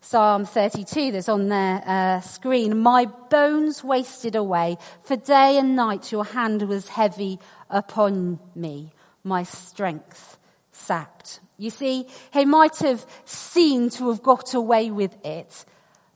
Psalm 0.00 0.44
32 0.44 1.12
that's 1.12 1.28
on 1.28 1.48
their 1.48 1.82
uh, 1.86 2.20
screen. 2.20 2.78
My 2.78 3.04
bones 3.04 3.84
wasted 3.84 4.34
away. 4.34 4.78
For 5.02 5.14
day 5.16 5.58
and 5.58 5.76
night 5.76 6.10
your 6.10 6.24
hand 6.24 6.62
was 6.62 6.88
heavy 6.88 7.38
upon 7.68 8.40
me. 8.54 8.92
My 9.22 9.42
strength 9.42 10.38
sapped. 10.72 11.40
You 11.58 11.70
see, 11.70 12.06
he 12.32 12.44
might 12.46 12.76
have 12.78 13.06
seen 13.26 13.90
to 13.90 14.08
have 14.08 14.22
got 14.22 14.54
away 14.54 14.90
with 14.90 15.14
it, 15.24 15.66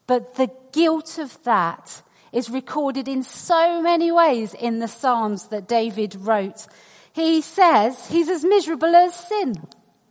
but 0.07 0.37
the 0.37 0.51
guilt 0.73 1.19
of 1.19 1.43
that 1.45 2.03
is 2.33 2.49
recorded 2.49 3.07
in 3.07 3.23
so 3.23 3.83
many 3.83 4.11
ways 4.11 4.55
in 4.55 4.79
the 4.79 4.89
Psalms 4.89 5.49
that 5.49 5.69
David 5.69 6.17
wrote. 6.19 6.67
He 7.13 7.43
says 7.43 8.09
he's 8.09 8.29
as 8.29 8.43
miserable 8.43 8.97
as 8.97 9.15
sin, 9.15 9.55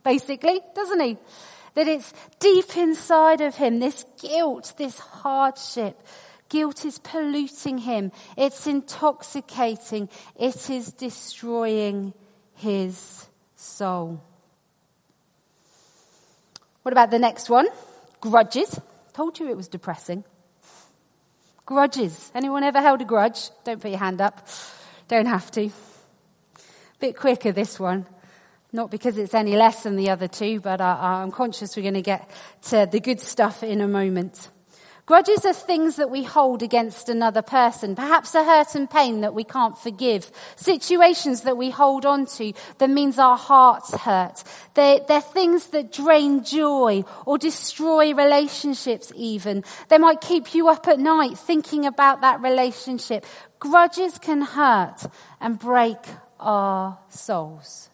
basically, 0.04 0.62
doesn't 0.76 1.00
he? 1.00 1.18
That 1.76 1.88
it's 1.88 2.14
deep 2.40 2.78
inside 2.78 3.42
of 3.42 3.56
him, 3.56 3.80
this 3.80 4.06
guilt, 4.22 4.74
this 4.78 5.00
hardship. 5.00 6.00
Guilt 6.50 6.86
is 6.86 7.00
polluting 7.00 7.80
him. 7.80 8.12
It's 8.38 8.68
intoxicating. 8.68 10.08
It 10.40 10.70
is 10.70 10.92
destroying 10.92 12.14
his 12.54 13.28
soul. 13.56 14.22
What 16.84 16.92
about 16.92 17.10
the 17.10 17.18
next 17.18 17.50
one? 17.50 17.68
Grudges. 18.22 18.80
Told 19.14 19.40
you 19.40 19.50
it 19.50 19.58
was 19.58 19.68
depressing. 19.68 20.24
Grudges. 21.66 22.32
Anyone 22.36 22.64
ever 22.64 22.82
held 22.82 23.02
a 23.02 23.06
grudge? 23.06 23.50
Don't 23.64 23.82
put 23.82 23.90
your 23.90 24.00
hand 24.00 24.22
up. 24.22 24.48
Don't 25.08 25.26
have 25.26 25.50
to. 25.52 25.72
Bit 27.00 27.16
quicker 27.18 27.52
this 27.52 27.80
one. 27.80 28.06
Not 28.76 28.90
because 28.90 29.20
it's 29.20 29.36
any 29.36 29.56
less 29.56 29.84
than 29.84 29.98
the 29.98 30.10
other 30.10 30.28
two, 30.28 30.60
but 30.60 30.82
I, 30.82 31.22
I'm 31.22 31.32
conscious 31.32 31.78
we're 31.78 31.84
going 31.84 31.94
to 31.94 32.02
get 32.02 32.28
to 32.64 32.88
the 32.92 33.00
good 33.00 33.20
stuff 33.20 33.62
in 33.62 33.82
a 33.82 33.88
moment. 33.88 34.50
Grudges 35.06 35.46
are 35.46 35.54
things 35.54 35.98
that 35.98 36.10
we 36.10 36.24
hold 36.24 36.64
against 36.64 37.08
another 37.08 37.44
person, 37.44 37.94
perhaps 37.94 38.34
a 38.34 38.44
hurt 38.44 38.74
and 38.74 38.90
pain 38.90 39.22
that 39.22 39.36
we 39.36 39.44
can't 39.44 39.78
forgive, 39.78 40.32
situations 40.56 41.42
that 41.42 41.56
we 41.56 41.70
hold 41.70 42.06
on 42.06 42.26
to 42.26 42.54
that 42.80 42.90
means 42.90 43.20
our 43.20 43.38
hearts 43.38 43.94
hurt. 43.94 44.44
They're, 44.74 45.02
they're 45.08 45.22
things 45.22 45.68
that 45.68 45.92
drain 45.92 46.44
joy 46.44 47.04
or 47.28 47.38
destroy 47.38 48.16
relationships 48.16 49.12
even. 49.14 49.66
They 49.90 49.98
might 50.00 50.22
keep 50.22 50.56
you 50.56 50.70
up 50.70 50.88
at 50.88 51.00
night 51.00 51.38
thinking 51.38 51.86
about 51.86 52.22
that 52.22 52.42
relationship. 52.42 53.26
Grudges 53.60 54.18
can 54.18 54.42
hurt 54.42 55.04
and 55.40 55.60
break 55.60 56.00
our 56.40 56.98
souls. 57.10 57.90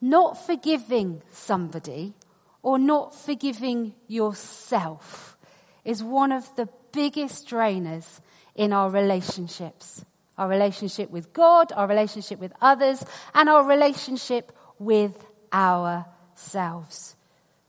Not 0.00 0.46
forgiving 0.46 1.22
somebody 1.32 2.14
or 2.62 2.78
not 2.78 3.14
forgiving 3.14 3.94
yourself 4.06 5.36
is 5.84 6.02
one 6.02 6.32
of 6.32 6.54
the 6.56 6.68
biggest 6.92 7.48
drainers 7.48 8.20
in 8.54 8.72
our 8.72 8.90
relationships. 8.90 10.04
Our 10.36 10.48
relationship 10.48 11.10
with 11.10 11.32
God, 11.32 11.72
our 11.72 11.88
relationship 11.88 12.38
with 12.38 12.52
others, 12.60 13.04
and 13.34 13.48
our 13.48 13.64
relationship 13.64 14.52
with 14.78 15.24
ourselves. 15.52 17.16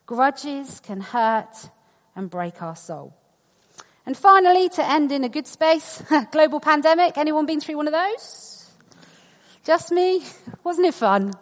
Grudges 0.06 0.80
can 0.80 1.02
hurt 1.02 1.70
and 2.16 2.30
break 2.30 2.62
our 2.62 2.76
soul. 2.76 3.16
And 4.06 4.18
finally, 4.18 4.70
to 4.70 4.86
end 4.86 5.12
in 5.12 5.24
a 5.24 5.30
good 5.30 5.48
space, 5.48 6.04
global 6.32 6.60
pandemic. 6.60 7.18
Anyone 7.18 7.46
been 7.46 7.62
through 7.62 7.78
one 7.78 7.88
of 7.88 7.94
those? 7.94 8.72
Just 9.64 9.92
me? 9.92 10.24
Wasn't 10.64 10.86
it 10.86 10.96
fun? 10.96 11.34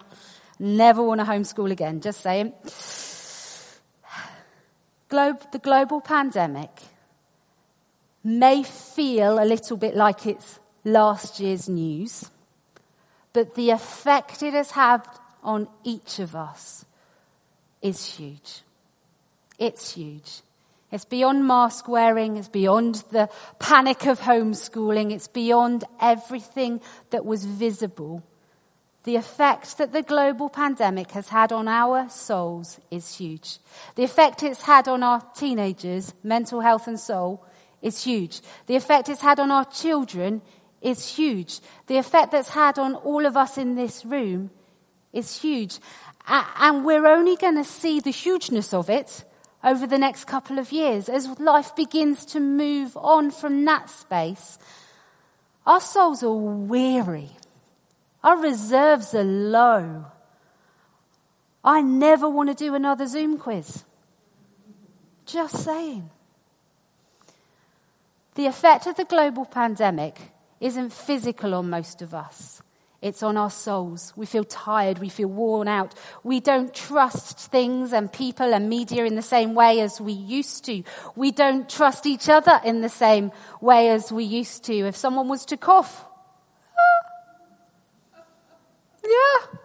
Never 0.60 1.04
want 1.04 1.22
to 1.22 1.26
homeschool 1.26 1.72
again, 1.72 2.02
just 2.02 2.22
saying. 2.22 2.54
Globe, 5.10 5.41
the 5.52 5.60
global 5.60 6.02
pandemic 6.02 6.72
may 8.24 8.63
feel 8.63 9.41
a 9.41 9.46
little 9.46 9.78
bit 9.78 9.96
like 9.96 10.26
it's 10.26 10.60
last 10.84 11.39
year's 11.39 11.70
news, 11.70 12.30
but 13.34 13.56
the 13.56 13.70
effect 13.70 14.43
it 14.43 14.54
has 14.54 14.72
had 14.72 15.02
on 15.43 15.67
each 15.84 16.20
of 16.20 16.36
us 16.36 16.86
is 17.82 18.15
huge. 18.15 18.62
It's 19.58 19.93
huge. 19.93 20.41
It's 20.91 21.06
beyond 21.06 21.48
mask 21.48 21.88
wearing. 21.88 22.38
It's 22.38 22.48
beyond 22.48 23.04
the 23.12 23.30
panic 23.60 24.06
of 24.08 24.22
homeschooling. 24.22 25.12
It's 25.12 25.28
beyond 25.28 25.84
everything 26.02 26.82
that 27.12 27.26
was 27.26 27.46
visible 27.46 28.24
the 29.08 29.15
effect 29.15 29.78
that 29.78 29.93
the 29.93 30.02
global 30.02 30.50
pandemic 30.50 31.12
has 31.12 31.30
had 31.30 31.54
on 31.54 31.65
our 31.70 32.10
souls 32.10 32.78
is 32.91 33.15
huge. 33.15 33.58
The 33.96 34.04
effect 34.04 34.43
it's 34.43 34.63
had 34.63 34.89
on 34.89 35.02
our 35.02 35.22
teenagers, 35.34 36.13
mental 36.24 36.60
health 36.60 36.88
and 36.88 37.00
soul, 37.00 37.41
is 37.82 38.04
huge. 38.04 38.41
The 38.65 38.76
effect 38.76 39.08
it's 39.08 39.22
had 39.22 39.39
on 39.39 39.50
our 39.50 39.63
children 39.63 40.41
is 40.82 41.15
huge. 41.15 41.62
The 41.86 41.96
effect 41.96 42.34
that's 42.34 42.50
had 42.50 42.78
on 42.78 42.96
all 42.96 43.26
of 43.26 43.38
us 43.38 43.58
in 43.58 43.76
this 43.76 44.04
room 44.04 44.50
is 45.13 45.39
huge. 45.39 45.80
And 46.28 46.84
we're 46.84 47.08
only 47.08 47.38
going 47.38 47.56
to 47.56 47.63
see 47.63 48.02
the 48.02 48.12
hugeness 48.12 48.74
of 48.74 48.89
it 48.89 49.24
over 49.63 49.88
the 49.88 49.98
next 49.98 50.26
couple 50.26 50.60
of 50.60 50.74
years 50.74 51.08
as 51.08 51.39
life 51.39 51.74
begins 51.78 52.26
to 52.26 52.41
move 52.41 52.98
on 52.98 53.32
from 53.32 53.63
that 53.63 53.89
space. 53.89 54.60
Our 55.65 55.80
souls 55.80 56.24
are 56.24 56.34
weary 56.34 57.37
our 58.23 58.38
reserves 58.38 59.13
are 59.13 59.23
low. 59.23 60.06
I 61.63 61.82
never 61.82 62.30
want 62.30 62.49
to 62.49 62.56
do 62.56 62.75
another 62.75 63.08
Zoom 63.08 63.38
quiz. 63.38 63.84
Just 65.25 65.63
saying. 65.63 66.10
The 68.36 68.45
effect 68.45 68.88
of 68.88 68.95
the 68.95 69.03
global 69.03 69.45
pandemic 69.45 70.17
isn't 70.60 70.93
physical 70.93 71.53
on 71.53 71.69
most 71.69 72.01
of 72.01 72.13
us. 72.13 72.62
It's 73.01 73.21
on 73.21 73.38
our 73.38 73.51
souls. 73.51 74.12
We 74.15 74.25
feel 74.25 74.43
tired. 74.43 74.97
We 74.97 75.10
feel 75.10 75.27
worn 75.27 75.67
out. 75.67 75.93
We 76.23 76.39
don't 76.39 76.73
trust 76.73 77.51
things 77.51 77.93
and 77.93 78.12
people 78.12 78.53
and 78.53 78.69
media 78.69 79.06
in 79.06 79.15
the 79.15 79.21
same 79.21 79.53
way 79.53 79.82
as 79.82 80.01
we 80.01 80.13
used 80.13 80.65
to. 80.65 80.84
We 81.15 81.32
don't 81.32 81.69
trust 81.69 82.08
each 82.08 82.27
other 82.27 82.60
in 82.63 82.82
the 82.82 82.89
same 82.89 83.32
way 83.62 83.89
as 83.89 84.12
we 84.12 84.23
used 84.23 84.63
to. 84.65 84.73
If 84.73 84.95
someone 84.95 85.27
was 85.27 85.45
to 85.45 85.58
cough, 85.58 86.07
yeah, 89.08 89.60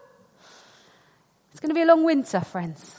it's 1.50 1.60
going 1.60 1.70
to 1.70 1.74
be 1.74 1.82
a 1.82 1.86
long 1.86 2.04
winter, 2.04 2.40
friends. 2.40 2.96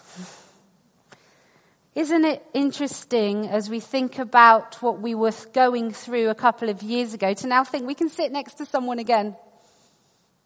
Isn't 1.95 2.25
it 2.25 2.43
interesting 2.55 3.47
as 3.47 3.69
we 3.69 3.79
think 3.79 4.17
about 4.17 4.81
what 4.81 4.99
we 4.99 5.13
were 5.13 5.33
going 5.53 5.91
through 5.91 6.29
a 6.29 6.35
couple 6.35 6.69
of 6.69 6.81
years 6.81 7.13
ago 7.13 7.35
to 7.35 7.47
now 7.47 7.63
think 7.63 7.85
we 7.85 7.93
can 7.93 8.09
sit 8.09 8.31
next 8.31 8.55
to 8.55 8.65
someone 8.65 8.97
again? 8.97 9.35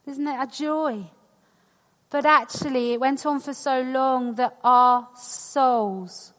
Isn't 0.06 0.28
it 0.28 0.38
a 0.38 0.48
joy? 0.48 1.06
But 2.10 2.26
actually, 2.26 2.94
it 2.94 3.00
went 3.00 3.26
on 3.26 3.40
for 3.40 3.54
so 3.54 3.82
long 3.82 4.36
that 4.36 4.58
our 4.64 5.08
souls 5.16 6.34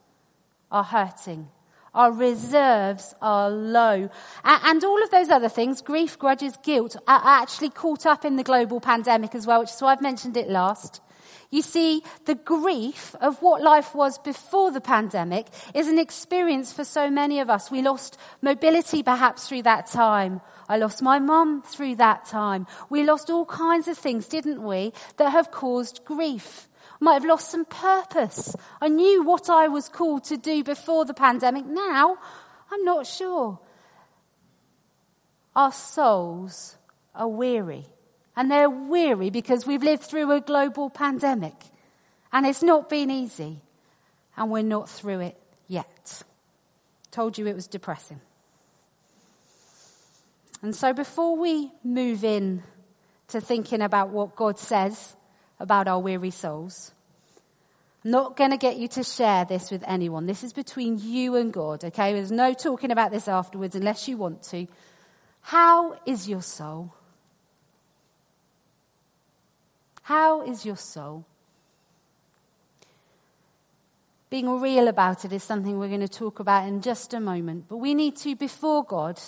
are 0.71 0.85
hurting. 0.85 1.49
Our 1.99 2.13
reserves 2.13 3.13
are 3.21 3.51
low. 3.51 4.09
And 4.45 4.85
all 4.85 5.03
of 5.03 5.11
those 5.11 5.31
other 5.31 5.49
things, 5.49 5.83
grief, 5.83 6.17
grudges, 6.17 6.57
guilt, 6.63 6.95
are 7.09 7.21
actually 7.25 7.71
caught 7.71 8.07
up 8.07 8.25
in 8.25 8.37
the 8.37 8.45
global 8.45 8.79
pandemic 8.81 9.35
as 9.35 9.49
well, 9.49 9.59
which 9.59 9.71
is 9.71 9.83
why 9.83 9.91
I've 9.91 10.01
mentioned 10.01 10.37
it 10.37 10.49
last. 10.49 11.01
You 11.51 11.61
see, 11.61 12.05
the 12.25 12.37
grief 12.37 13.17
of 13.21 13.43
what 13.43 13.63
life 13.63 13.97
was 13.97 14.17
before 14.19 14.71
the 14.71 14.81
pandemic 14.81 15.49
is 15.75 15.89
an 15.89 15.99
experience 15.99 16.73
for 16.73 16.85
so 16.85 17.11
many 17.11 17.41
of 17.41 17.51
us. 17.51 17.69
We 17.69 17.83
lost 17.83 18.17
mobility 18.43 19.03
perhaps 19.03 19.49
through 19.49 19.63
that 19.63 19.89
time. 19.89 20.41
I 20.69 20.77
lost 20.77 21.03
my 21.03 21.19
mum 21.19 21.63
through 21.63 21.97
that 21.97 22.27
time. 22.27 22.69
We 22.91 23.03
lost 23.03 23.29
all 23.29 23.45
kinds 23.45 23.89
of 23.89 23.99
things, 23.99 24.29
didn't 24.29 24.63
we, 24.63 24.93
that 25.17 25.31
have 25.31 25.51
caused 25.51 26.05
grief. 26.05 26.68
Might 27.01 27.15
have 27.15 27.25
lost 27.25 27.51
some 27.51 27.65
purpose. 27.65 28.57
I 28.81 28.89
knew 28.89 29.23
what 29.23 29.49
I 29.49 29.69
was 29.69 29.89
called 29.89 30.25
to 30.25 30.37
do 30.37 30.65
before 30.65 31.05
the 31.05 31.15
pandemic. 31.15 31.65
Now, 31.65 32.19
I'm 32.71 32.85
not 32.85 33.07
sure. 33.07 33.61
Our 35.55 35.73
souls 35.73 36.77
are 37.15 37.29
weary. 37.29 37.87
And 38.37 38.51
they're 38.51 38.71
weary 38.71 39.31
because 39.31 39.67
we've 39.67 39.83
lived 39.83 40.05
through 40.05 40.31
a 40.33 40.41
global 40.41 40.91
pandemic. 40.91 41.55
And 42.33 42.47
it's 42.47 42.63
not 42.63 42.89
been 42.89 43.11
easy. 43.11 43.61
And 44.37 44.51
we're 44.51 44.63
not 44.63 44.89
through 44.89 45.21
it 45.21 45.37
yet. 45.67 46.23
Told 47.11 47.39
you 47.39 47.47
it 47.47 47.55
was 47.55 47.67
depressing. 47.67 48.21
And 50.63 50.75
so 50.75 50.93
before 50.93 51.37
we 51.37 51.71
move 51.85 52.25
in 52.25 52.63
to 53.29 53.41
thinking 53.41 53.83
about 53.83 54.11
what 54.11 54.35
God 54.35 54.59
says 54.59 55.15
about 55.61 55.89
our 55.89 55.99
weary 55.99 56.31
souls, 56.31 56.93
I'm 58.05 58.13
not 58.13 58.37
going 58.37 58.53
to 58.53 58.57
get 58.57 58.77
you 58.77 58.89
to 58.89 59.03
share 59.03 59.45
this 59.45 59.71
with 59.71 59.83
anyone. 59.87 60.27
This 60.27 60.45
is 60.45 60.53
between 60.53 60.99
you 60.99 61.37
and 61.37 61.53
God, 61.53 61.85
okay? 61.85 62.13
There's 62.13 62.31
no 62.31 62.55
talking 62.55 62.91
about 62.91 63.11
this 63.11 63.29
afterwards 63.29 63.75
unless 63.75 64.09
you 64.09 64.17
want 64.17 64.43
to. 64.45 64.67
How 65.43 65.99
is 66.07 66.29
your 66.29 66.43
soul? 66.43 66.95
How 70.03 70.43
is 70.43 70.65
your 70.65 70.77
soul? 70.77 71.27
Being 74.31 74.61
real 74.61 74.89
about 74.89 75.25
it 75.25 75.33
is 75.33 75.43
something 75.43 75.79
we're 75.79 75.89
going 75.89 76.01
to 76.01 76.09
talk 76.09 76.39
about 76.39 76.69
in 76.69 76.83
just 76.83 77.15
a 77.15 77.21
moment. 77.21 77.65
But 77.69 77.79
we 77.79 77.95
need 77.95 78.17
to, 78.17 78.37
before 78.37 78.85
God, 78.85 79.21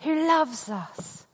who 0.00 0.26
loves 0.26 0.68
us 0.68 1.26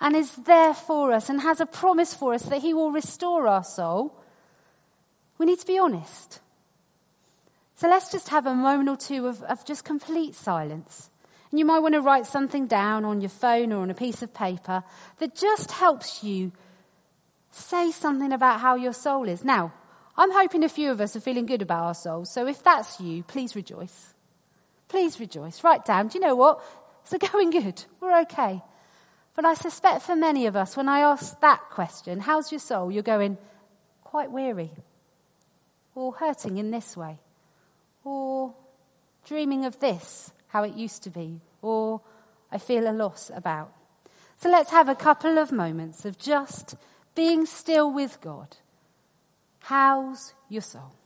and 0.00 0.14
is 0.14 0.34
there 0.36 0.74
for 0.74 1.12
us 1.12 1.28
and 1.28 1.40
has 1.40 1.60
a 1.60 1.66
promise 1.66 2.14
for 2.14 2.34
us 2.34 2.42
that 2.44 2.62
he 2.62 2.72
will 2.72 2.92
restore 2.92 3.48
our 3.48 3.64
soul, 3.64 4.14
we 5.38 5.46
need 5.46 5.58
to 5.58 5.66
be 5.66 5.78
honest. 5.78 6.40
So 7.76 7.88
let's 7.88 8.10
just 8.10 8.28
have 8.28 8.46
a 8.46 8.54
moment 8.54 8.88
or 8.88 8.96
two 8.96 9.26
of, 9.26 9.42
of 9.44 9.64
just 9.64 9.84
complete 9.84 10.34
silence. 10.34 11.10
And 11.50 11.58
you 11.58 11.64
might 11.64 11.78
want 11.78 11.94
to 11.94 12.00
write 12.00 12.26
something 12.26 12.66
down 12.66 13.04
on 13.04 13.20
your 13.20 13.30
phone 13.30 13.72
or 13.72 13.82
on 13.82 13.90
a 13.90 13.94
piece 13.94 14.22
of 14.22 14.34
paper 14.34 14.84
that 15.18 15.34
just 15.34 15.72
helps 15.72 16.22
you 16.22 16.52
say 17.50 17.90
something 17.90 18.32
about 18.32 18.60
how 18.60 18.74
your 18.74 18.92
soul 18.92 19.28
is. 19.28 19.44
Now, 19.44 19.72
I'm 20.16 20.32
hoping 20.32 20.64
a 20.64 20.68
few 20.68 20.90
of 20.90 21.00
us 21.00 21.16
are 21.16 21.20
feeling 21.20 21.46
good 21.46 21.62
about 21.62 21.84
our 21.84 21.94
souls. 21.94 22.32
So 22.32 22.46
if 22.46 22.62
that's 22.62 23.00
you, 23.00 23.22
please 23.22 23.56
rejoice. 23.56 24.14
Please 24.88 25.20
rejoice. 25.20 25.62
Write 25.62 25.84
down. 25.84 26.08
Do 26.08 26.18
you 26.18 26.24
know 26.24 26.34
what? 26.34 26.62
It's 27.02 27.28
going 27.32 27.50
good. 27.50 27.82
We're 28.00 28.20
okay. 28.22 28.62
But 29.38 29.44
I 29.44 29.54
suspect 29.54 30.02
for 30.02 30.16
many 30.16 30.46
of 30.46 30.56
us, 30.56 30.76
when 30.76 30.88
I 30.88 30.98
ask 30.98 31.38
that 31.38 31.70
question, 31.70 32.18
how's 32.18 32.50
your 32.50 32.58
soul? 32.58 32.90
You're 32.90 33.04
going, 33.04 33.38
quite 34.02 34.32
weary. 34.32 34.72
Or 35.94 36.12
hurting 36.12 36.56
in 36.56 36.72
this 36.72 36.96
way. 36.96 37.20
Or 38.02 38.52
dreaming 39.24 39.64
of 39.64 39.78
this, 39.78 40.32
how 40.48 40.64
it 40.64 40.74
used 40.74 41.04
to 41.04 41.10
be. 41.10 41.40
Or 41.62 42.00
I 42.50 42.58
feel 42.58 42.90
a 42.90 42.90
loss 42.90 43.30
about. 43.32 43.72
So 44.38 44.50
let's 44.50 44.72
have 44.72 44.88
a 44.88 44.96
couple 44.96 45.38
of 45.38 45.52
moments 45.52 46.04
of 46.04 46.18
just 46.18 46.74
being 47.14 47.46
still 47.46 47.92
with 47.92 48.20
God. 48.20 48.56
How's 49.60 50.34
your 50.48 50.62
soul? 50.62 50.97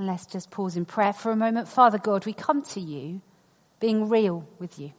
And 0.00 0.06
let's 0.06 0.24
just 0.24 0.50
pause 0.50 0.78
in 0.78 0.86
prayer 0.86 1.12
for 1.12 1.30
a 1.30 1.36
moment. 1.36 1.68
Father 1.68 1.98
God, 1.98 2.24
we 2.24 2.32
come 2.32 2.62
to 2.62 2.80
you 2.80 3.20
being 3.80 4.08
real 4.08 4.48
with 4.58 4.78
you. 4.78 4.92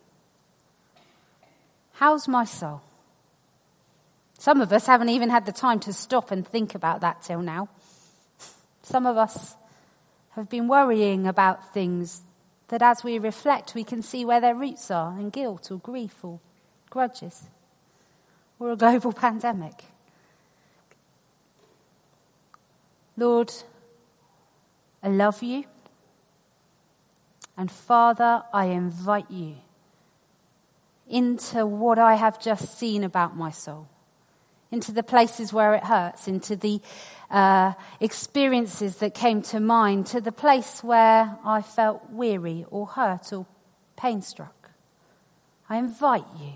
How's 1.94 2.28
my 2.28 2.46
soul? 2.46 2.84
Some 4.38 4.62
of 4.62 4.72
us 4.72 4.86
haven't 4.86 5.10
even 5.10 5.32
had 5.32 5.48
the 5.48 5.52
time 5.52 5.80
to 5.80 5.92
stop 5.92 6.30
and 6.30 6.48
think 6.48 6.76
about 6.76 7.02
that 7.02 7.24
till 7.24 7.42
now. 7.42 7.68
Some 8.84 9.08
of 9.08 9.18
us 9.18 9.56
have 10.36 10.52
been 10.52 10.68
worrying 10.68 11.26
about 11.26 11.74
things 11.74 12.22
that 12.68 12.84
as 12.84 13.04
we 13.04 13.18
reflect, 13.18 13.74
we 13.74 13.84
can 13.84 14.04
see 14.04 14.24
where 14.24 14.40
their 14.40 14.54
roots 14.54 14.92
are 14.92 15.20
in 15.20 15.32
guilt 15.32 15.72
or 15.72 15.78
grief 15.78 16.24
or 16.24 16.40
grudges 16.92 17.46
or 18.60 18.70
a 18.70 18.76
global 18.76 19.14
pandemic. 19.26 19.84
Lord, 23.18 23.52
I 25.04 25.10
love 25.10 25.42
you. 25.42 25.66
And 27.58 27.72
Father, 27.72 28.44
I 28.54 28.66
invite 28.66 29.30
you 29.30 29.56
into 31.10 31.66
what 31.66 32.00
I 32.00 32.16
have 32.16 32.40
just 32.40 32.78
seen 32.78 33.04
about 33.04 33.36
my 33.36 33.52
soul, 33.52 33.88
into 34.72 34.92
the 34.92 35.04
places 35.04 35.52
where 35.52 35.74
it 35.74 35.84
hurts, 35.84 36.28
into 36.28 36.56
the 36.56 36.82
uh, 37.30 37.74
experiences 38.00 38.98
that 38.98 39.14
came 39.14 39.42
to 39.44 39.60
mind, 39.60 40.06
to 40.08 40.22
the 40.22 40.32
place 40.32 40.84
where 40.84 41.38
I 41.44 41.62
felt 41.62 42.10
weary 42.10 42.66
or 42.70 42.88
hurt 42.88 43.34
or 43.34 43.46
pain 43.98 44.22
struck. 44.22 44.72
I 45.70 45.78
invite 45.78 46.26
you. 46.40 46.54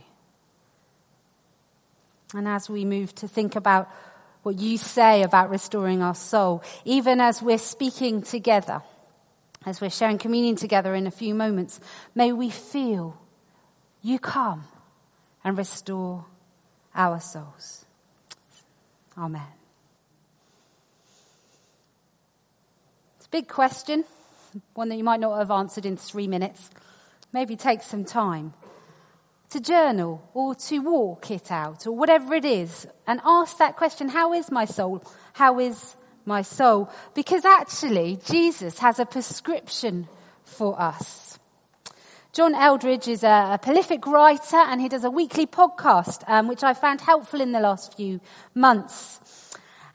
And 2.33 2.47
as 2.47 2.69
we 2.69 2.85
move 2.85 3.13
to 3.15 3.27
think 3.27 3.55
about 3.55 3.89
what 4.45 4.59
you 4.59 4.77
say 4.77 5.23
about 5.23 5.49
restoring 5.49 6.03
our 6.03 6.13
soul, 6.13 6.61
even 6.85 7.19
as 7.19 7.41
we're 7.41 7.57
speaking 7.57 8.21
together, 8.21 8.83
as 9.65 9.81
we're 9.81 9.89
sharing 9.89 10.19
communion 10.19 10.55
together 10.55 10.93
in 10.93 11.07
a 11.07 11.11
few 11.11 11.33
moments. 11.33 11.79
May 12.13 12.31
we 12.31 12.51
feel 12.51 13.19
you 14.03 14.19
come 14.19 14.65
and 15.43 15.57
restore 15.57 16.25
our 16.93 17.19
souls. 17.19 17.85
Amen. 19.17 19.41
It's 23.17 23.25
a 23.25 23.29
big 23.31 23.47
question, 23.47 24.03
one 24.75 24.89
that 24.89 24.95
you 24.95 25.03
might 25.03 25.19
not 25.19 25.39
have 25.39 25.49
answered 25.49 25.87
in 25.87 25.97
three 25.97 26.27
minutes. 26.27 26.69
Maybe 27.33 27.55
take 27.55 27.81
some 27.81 28.05
time 28.05 28.53
to 29.55 29.61
journal 29.61 30.21
or 30.33 30.53
to 30.53 30.79
walk 30.79 31.31
it 31.31 31.49
out 31.49 31.87
or 31.87 31.93
whatever 31.93 32.35
it 32.35 32.43
is 32.43 32.85
and 33.07 33.21
ask 33.23 33.57
that 33.57 33.77
question, 33.77 34.09
how 34.09 34.33
is 34.33 34.51
my 34.51 34.65
soul? 34.65 35.01
How 35.31 35.61
is 35.61 35.95
my 36.25 36.41
soul? 36.41 36.91
Because 37.13 37.45
actually, 37.45 38.19
Jesus 38.25 38.79
has 38.79 38.99
a 38.99 39.05
prescription 39.05 40.09
for 40.43 40.77
us. 40.77 41.39
John 42.33 42.53
Eldredge 42.53 43.07
is 43.07 43.23
a, 43.23 43.51
a 43.53 43.59
prolific 43.61 44.05
writer 44.05 44.57
and 44.57 44.81
he 44.81 44.89
does 44.89 45.05
a 45.05 45.09
weekly 45.09 45.47
podcast, 45.47 46.27
um, 46.27 46.49
which 46.49 46.63
I 46.63 46.73
found 46.73 46.99
helpful 46.99 47.39
in 47.39 47.53
the 47.53 47.61
last 47.61 47.95
few 47.95 48.19
months. 48.53 49.21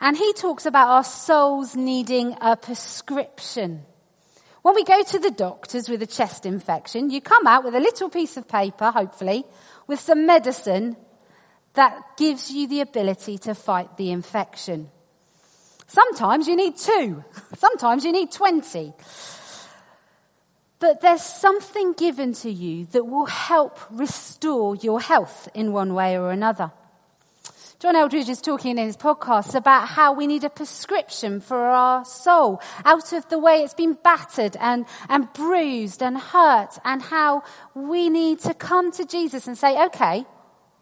And 0.01 0.17
he 0.17 0.33
talks 0.33 0.65
about 0.65 0.89
our 0.89 1.05
souls 1.05 1.77
needing 1.77 2.35
a 2.41 2.57
prescription. 2.57 3.83
When 4.63 4.75
we 4.75 4.85
go 4.85 5.03
to 5.03 5.19
the 5.19 5.31
doctors 5.31 5.89
with 5.89 6.03
a 6.03 6.07
chest 6.07 6.45
infection, 6.45 7.11
you 7.11 7.21
come 7.21 7.47
out 7.47 7.65
with 7.65 7.75
a 7.75 7.81
little 7.81 8.11
piece 8.11 8.37
of 8.37 8.47
paper, 8.47 8.91
hopefully, 8.91 9.45
with 9.87 10.01
some 10.01 10.27
medicine 10.27 10.97
that 11.75 12.17
gives 12.17 12.51
you 12.51 12.69
the 12.69 12.81
ability 12.81 13.39
to 13.39 13.55
fight 13.55 13.97
the 13.97 14.11
infection. 14.11 14.91
Sometimes 15.87 16.47
you 16.47 16.57
need 16.57 16.77
two. 16.77 17.25
Sometimes 17.57 18.05
you 18.05 18.13
need 18.13 18.31
20. 18.31 18.93
But 20.79 21.01
there's 21.01 21.23
something 21.23 21.93
given 21.95 22.33
to 22.35 22.51
you 22.51 22.87
that 22.87 23.05
will 23.05 23.27
help 23.27 23.79
restore 23.91 24.77
your 24.77 25.01
health 25.01 25.49
in 25.55 25.73
one 25.73 25.95
way 25.95 26.19
or 26.19 26.31
another. 26.31 26.73
John 27.81 27.95
Eldredge 27.95 28.29
is 28.29 28.43
talking 28.43 28.77
in 28.77 28.85
his 28.85 28.99
podcast 28.99 29.55
about 29.55 29.89
how 29.89 30.13
we 30.13 30.27
need 30.27 30.45
a 30.45 30.51
prescription 30.51 31.41
for 31.41 31.57
our 31.57 32.05
soul 32.05 32.61
out 32.85 33.15
of 33.15 33.27
the 33.31 33.39
way 33.39 33.63
it's 33.63 33.73
been 33.73 33.95
battered 33.95 34.55
and, 34.61 34.85
and 35.09 35.33
bruised 35.33 36.03
and 36.03 36.19
hurt 36.19 36.79
and 36.85 37.01
how 37.01 37.43
we 37.75 38.11
need 38.11 38.41
to 38.41 38.53
come 38.53 38.93
to 38.93 39.07
Jesus 39.07 39.47
and 39.47 39.57
say, 39.57 39.83
okay, 39.87 40.27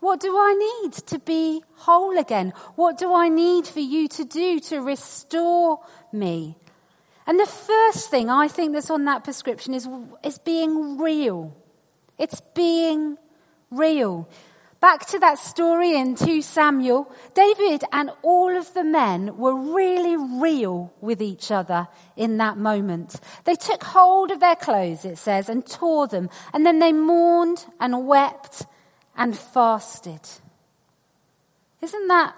what 0.00 0.18
do 0.18 0.36
I 0.36 0.82
need 0.82 0.92
to 1.06 1.20
be 1.20 1.62
whole 1.76 2.18
again? 2.18 2.52
What 2.74 2.98
do 2.98 3.14
I 3.14 3.28
need 3.28 3.68
for 3.68 3.78
you 3.78 4.08
to 4.08 4.24
do 4.24 4.58
to 4.58 4.80
restore 4.80 5.78
me? 6.12 6.56
And 7.28 7.38
the 7.38 7.46
first 7.46 8.10
thing 8.10 8.28
I 8.28 8.48
think 8.48 8.72
that's 8.72 8.90
on 8.90 9.04
that 9.04 9.22
prescription 9.22 9.72
is, 9.72 9.88
is 10.24 10.40
being 10.40 10.98
real. 10.98 11.56
It's 12.18 12.40
being 12.56 13.18
real. 13.70 14.28
Back 14.80 15.06
to 15.06 15.18
that 15.18 15.40
story 15.40 15.96
in 15.96 16.14
2 16.14 16.40
Samuel, 16.40 17.12
David 17.34 17.82
and 17.90 18.12
all 18.22 18.56
of 18.56 18.72
the 18.74 18.84
men 18.84 19.36
were 19.36 19.54
really 19.54 20.16
real 20.16 20.94
with 21.00 21.20
each 21.20 21.50
other 21.50 21.88
in 22.16 22.36
that 22.36 22.56
moment. 22.56 23.18
They 23.42 23.56
took 23.56 23.82
hold 23.82 24.30
of 24.30 24.38
their 24.38 24.54
clothes, 24.54 25.04
it 25.04 25.18
says, 25.18 25.48
and 25.48 25.66
tore 25.66 26.06
them, 26.06 26.30
and 26.52 26.64
then 26.64 26.78
they 26.78 26.92
mourned 26.92 27.66
and 27.80 28.06
wept 28.06 28.66
and 29.16 29.36
fasted. 29.36 30.20
Isn't 31.80 32.06
that 32.06 32.36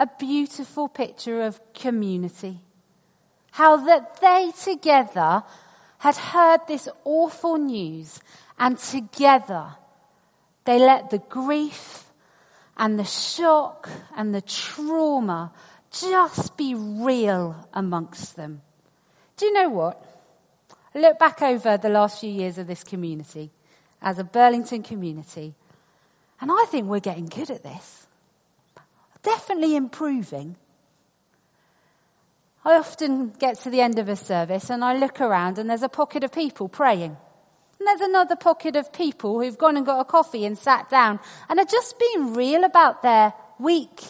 a 0.00 0.08
beautiful 0.18 0.88
picture 0.88 1.42
of 1.42 1.60
community? 1.74 2.58
How 3.52 3.76
that 3.76 4.20
they 4.20 4.50
together 4.64 5.44
had 5.98 6.16
heard 6.16 6.60
this 6.66 6.88
awful 7.04 7.56
news 7.56 8.20
and 8.58 8.78
together 8.78 9.76
they 10.68 10.78
let 10.78 11.08
the 11.08 11.18
grief 11.18 12.04
and 12.76 12.98
the 12.98 13.04
shock 13.04 13.88
and 14.14 14.34
the 14.34 14.42
trauma 14.42 15.50
just 15.90 16.58
be 16.58 16.74
real 16.74 17.66
amongst 17.72 18.36
them. 18.36 18.60
Do 19.38 19.46
you 19.46 19.54
know 19.54 19.70
what? 19.70 20.04
I 20.94 20.98
look 20.98 21.18
back 21.18 21.40
over 21.40 21.78
the 21.78 21.88
last 21.88 22.20
few 22.20 22.28
years 22.28 22.58
of 22.58 22.66
this 22.66 22.84
community 22.84 23.50
as 24.02 24.18
a 24.18 24.24
Burlington 24.24 24.82
community, 24.82 25.54
and 26.38 26.50
I 26.52 26.66
think 26.68 26.86
we're 26.86 27.00
getting 27.00 27.28
good 27.28 27.50
at 27.50 27.62
this. 27.62 28.06
Definitely 29.22 29.74
improving. 29.74 30.56
I 32.62 32.74
often 32.74 33.30
get 33.30 33.58
to 33.60 33.70
the 33.70 33.80
end 33.80 33.98
of 33.98 34.10
a 34.10 34.16
service 34.16 34.68
and 34.68 34.84
I 34.84 34.98
look 34.98 35.22
around 35.22 35.56
and 35.56 35.70
there's 35.70 35.82
a 35.82 35.88
pocket 35.88 36.24
of 36.24 36.32
people 36.32 36.68
praying. 36.68 37.16
And 37.78 37.86
there's 37.86 38.00
another 38.00 38.36
pocket 38.36 38.76
of 38.76 38.92
people 38.92 39.40
who've 39.40 39.56
gone 39.56 39.76
and 39.76 39.86
got 39.86 40.00
a 40.00 40.04
coffee 40.04 40.44
and 40.44 40.58
sat 40.58 40.88
down 40.88 41.20
and 41.48 41.58
are 41.58 41.64
just 41.64 41.98
being 41.98 42.34
real 42.34 42.64
about 42.64 43.02
their 43.02 43.32
week. 43.58 44.02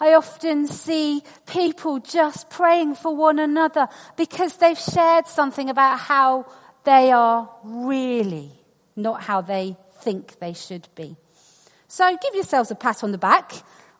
I 0.00 0.14
often 0.14 0.68
see 0.68 1.22
people 1.46 1.98
just 1.98 2.50
praying 2.50 2.94
for 2.94 3.14
one 3.16 3.40
another 3.40 3.88
because 4.16 4.56
they've 4.56 4.78
shared 4.78 5.26
something 5.26 5.68
about 5.68 5.98
how 5.98 6.46
they 6.84 7.10
are 7.10 7.50
really, 7.64 8.52
not 8.94 9.22
how 9.22 9.40
they 9.40 9.76
think 10.00 10.38
they 10.38 10.52
should 10.52 10.88
be. 10.94 11.16
So 11.88 12.16
give 12.22 12.34
yourselves 12.34 12.70
a 12.70 12.76
pat 12.76 13.02
on 13.02 13.10
the 13.10 13.18
back. 13.18 13.52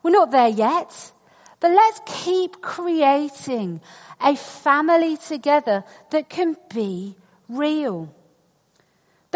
We're 0.05 0.11
not 0.11 0.31
there 0.31 0.49
yet, 0.49 1.13
but 1.59 1.73
let's 1.73 2.01
keep 2.07 2.63
creating 2.63 3.81
a 4.21 4.37
family 4.37 5.17
together 5.17 5.83
that 6.11 6.29
can 6.29 6.57
be 6.73 7.17
real. 7.49 8.15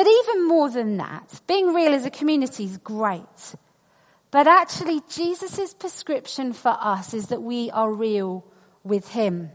But 0.02 0.10
even 0.24 0.48
more 0.48 0.68
than 0.68 0.96
that, 0.96 1.40
being 1.46 1.72
real 1.72 1.94
as 1.94 2.04
a 2.04 2.10
community 2.10 2.64
is 2.64 2.76
great. 2.78 3.54
But 4.32 4.48
actually, 4.48 5.00
Jesus' 5.08 5.74
prescription 5.74 6.54
for 6.54 6.76
us 6.76 7.14
is 7.14 7.28
that 7.28 7.40
we 7.40 7.70
are 7.70 7.92
real 7.92 8.44
with 8.82 9.10
Him. 9.10 9.50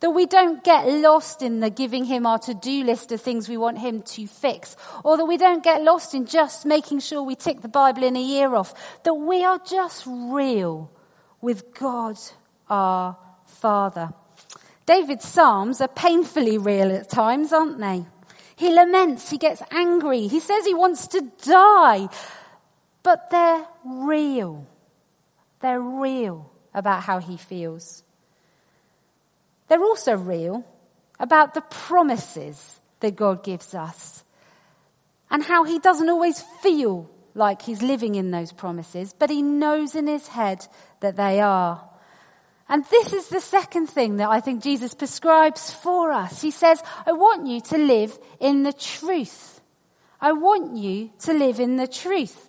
That 0.00 0.12
we 0.12 0.24
don't 0.24 0.64
get 0.64 0.88
lost 0.88 1.42
in 1.42 1.60
the 1.60 1.68
giving 1.68 2.06
Him 2.06 2.24
our 2.24 2.38
to-do 2.38 2.82
list 2.84 3.12
of 3.12 3.20
things 3.20 3.46
we 3.46 3.58
want 3.58 3.78
Him 3.78 4.00
to 4.00 4.26
fix. 4.26 4.74
Or 5.04 5.18
that 5.18 5.26
we 5.26 5.36
don't 5.36 5.62
get 5.62 5.82
lost 5.82 6.14
in 6.14 6.24
just 6.24 6.64
making 6.64 7.00
sure 7.00 7.22
we 7.22 7.34
tick 7.34 7.60
the 7.60 7.68
Bible 7.68 8.04
in 8.04 8.16
a 8.16 8.22
year 8.22 8.54
off. 8.54 8.72
That 9.02 9.12
we 9.12 9.44
are 9.44 9.58
just 9.58 10.04
real 10.06 10.90
with 11.42 11.74
God 11.74 12.16
our 12.70 13.18
Father. 13.44 14.14
David's 14.86 15.28
Psalms 15.28 15.82
are 15.82 15.88
painfully 15.88 16.56
real 16.56 16.90
at 16.90 17.10
times, 17.10 17.52
aren't 17.52 17.78
they? 17.78 18.06
He 18.56 18.72
laments, 18.72 19.30
he 19.30 19.38
gets 19.38 19.62
angry, 19.70 20.26
he 20.26 20.40
says 20.40 20.64
he 20.64 20.74
wants 20.74 21.08
to 21.08 21.20
die. 21.42 22.08
But 23.02 23.30
they're 23.30 23.66
real. 23.84 24.66
They're 25.60 25.80
real 25.80 26.50
about 26.72 27.02
how 27.02 27.18
he 27.18 27.36
feels. 27.36 28.02
They're 29.68 29.82
also 29.82 30.16
real 30.16 30.64
about 31.18 31.54
the 31.54 31.60
promises 31.62 32.80
that 33.00 33.16
God 33.16 33.42
gives 33.42 33.74
us 33.74 34.24
and 35.30 35.42
how 35.42 35.64
he 35.64 35.78
doesn't 35.78 36.08
always 36.08 36.40
feel 36.62 37.10
like 37.34 37.62
he's 37.62 37.82
living 37.82 38.14
in 38.14 38.30
those 38.30 38.52
promises, 38.52 39.14
but 39.18 39.30
he 39.30 39.42
knows 39.42 39.94
in 39.94 40.06
his 40.06 40.28
head 40.28 40.66
that 41.00 41.16
they 41.16 41.40
are. 41.40 41.88
And 42.68 42.84
this 42.86 43.12
is 43.12 43.28
the 43.28 43.40
second 43.40 43.88
thing 43.88 44.16
that 44.16 44.30
I 44.30 44.40
think 44.40 44.62
Jesus 44.62 44.94
prescribes 44.94 45.70
for 45.70 46.12
us. 46.12 46.40
He 46.40 46.50
says, 46.50 46.82
I 47.06 47.12
want 47.12 47.46
you 47.46 47.60
to 47.60 47.78
live 47.78 48.18
in 48.40 48.62
the 48.62 48.72
truth. 48.72 49.60
I 50.20 50.32
want 50.32 50.76
you 50.76 51.10
to 51.20 51.34
live 51.34 51.60
in 51.60 51.76
the 51.76 51.86
truth. 51.86 52.48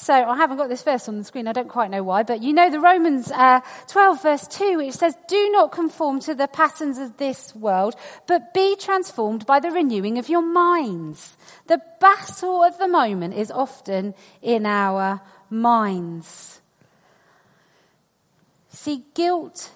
So 0.00 0.14
I 0.14 0.36
haven't 0.36 0.58
got 0.58 0.68
this 0.68 0.84
verse 0.84 1.08
on 1.08 1.18
the 1.18 1.24
screen. 1.24 1.48
I 1.48 1.52
don't 1.52 1.68
quite 1.68 1.90
know 1.90 2.04
why, 2.04 2.22
but 2.22 2.40
you 2.40 2.52
know 2.52 2.70
the 2.70 2.78
Romans 2.78 3.32
uh, 3.32 3.60
12 3.88 4.22
verse 4.22 4.46
2, 4.46 4.76
which 4.76 4.94
says, 4.94 5.16
do 5.26 5.50
not 5.50 5.72
conform 5.72 6.20
to 6.20 6.36
the 6.36 6.46
patterns 6.46 6.98
of 6.98 7.16
this 7.16 7.52
world, 7.56 7.96
but 8.28 8.54
be 8.54 8.76
transformed 8.76 9.44
by 9.44 9.58
the 9.58 9.72
renewing 9.72 10.18
of 10.18 10.28
your 10.28 10.42
minds. 10.42 11.36
The 11.66 11.82
battle 12.00 12.62
of 12.62 12.78
the 12.78 12.86
moment 12.86 13.34
is 13.34 13.50
often 13.50 14.14
in 14.40 14.66
our 14.66 15.20
minds. 15.50 16.60
See, 18.80 19.06
guilt 19.12 19.72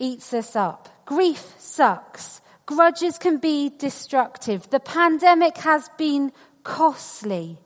eats 0.00 0.34
us 0.34 0.56
up. 0.56 0.88
Grief 1.06 1.54
sucks. 1.56 2.40
Grudges 2.66 3.16
can 3.16 3.38
be 3.38 3.68
destructive. 3.68 4.68
The 4.70 4.80
pandemic 4.80 5.58
has 5.58 5.88
been 5.96 6.32
costly. 6.64 7.58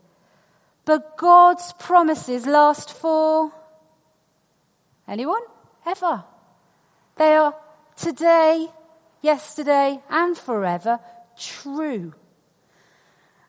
But 0.84 1.16
God's 1.16 1.72
promises 1.78 2.44
last 2.46 2.92
for 2.92 3.50
anyone? 5.08 5.40
Ever. 5.86 6.22
They 7.16 7.32
are 7.32 7.54
today, 7.96 8.68
yesterday, 9.22 10.02
and 10.10 10.36
forever 10.36 11.00
true. 11.38 12.12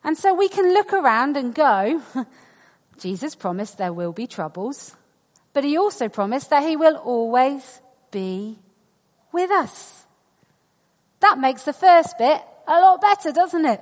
And 0.06 0.18
so 0.18 0.34
we 0.34 0.48
can 0.48 0.74
look 0.74 0.94
around 0.94 1.36
and 1.36 1.54
go, 1.54 2.02
Jesus 2.98 3.36
promised 3.36 3.78
there 3.78 3.92
will 3.92 4.14
be 4.14 4.26
troubles. 4.26 4.96
But 5.60 5.67
he 5.67 5.78
also 5.78 6.08
promised 6.08 6.52
that 6.52 6.63
he 6.63 6.78
will 6.78 6.95
always 6.95 7.82
be 8.12 8.58
with 9.34 9.52
us. 9.52 10.06
That 11.19 11.38
makes 11.38 11.63
the 11.63 11.74
first 11.74 12.17
bit 12.17 12.41
a 12.65 12.80
lot 12.80 13.02
better, 13.02 13.34
doesn't 13.34 13.65
it? 13.65 13.82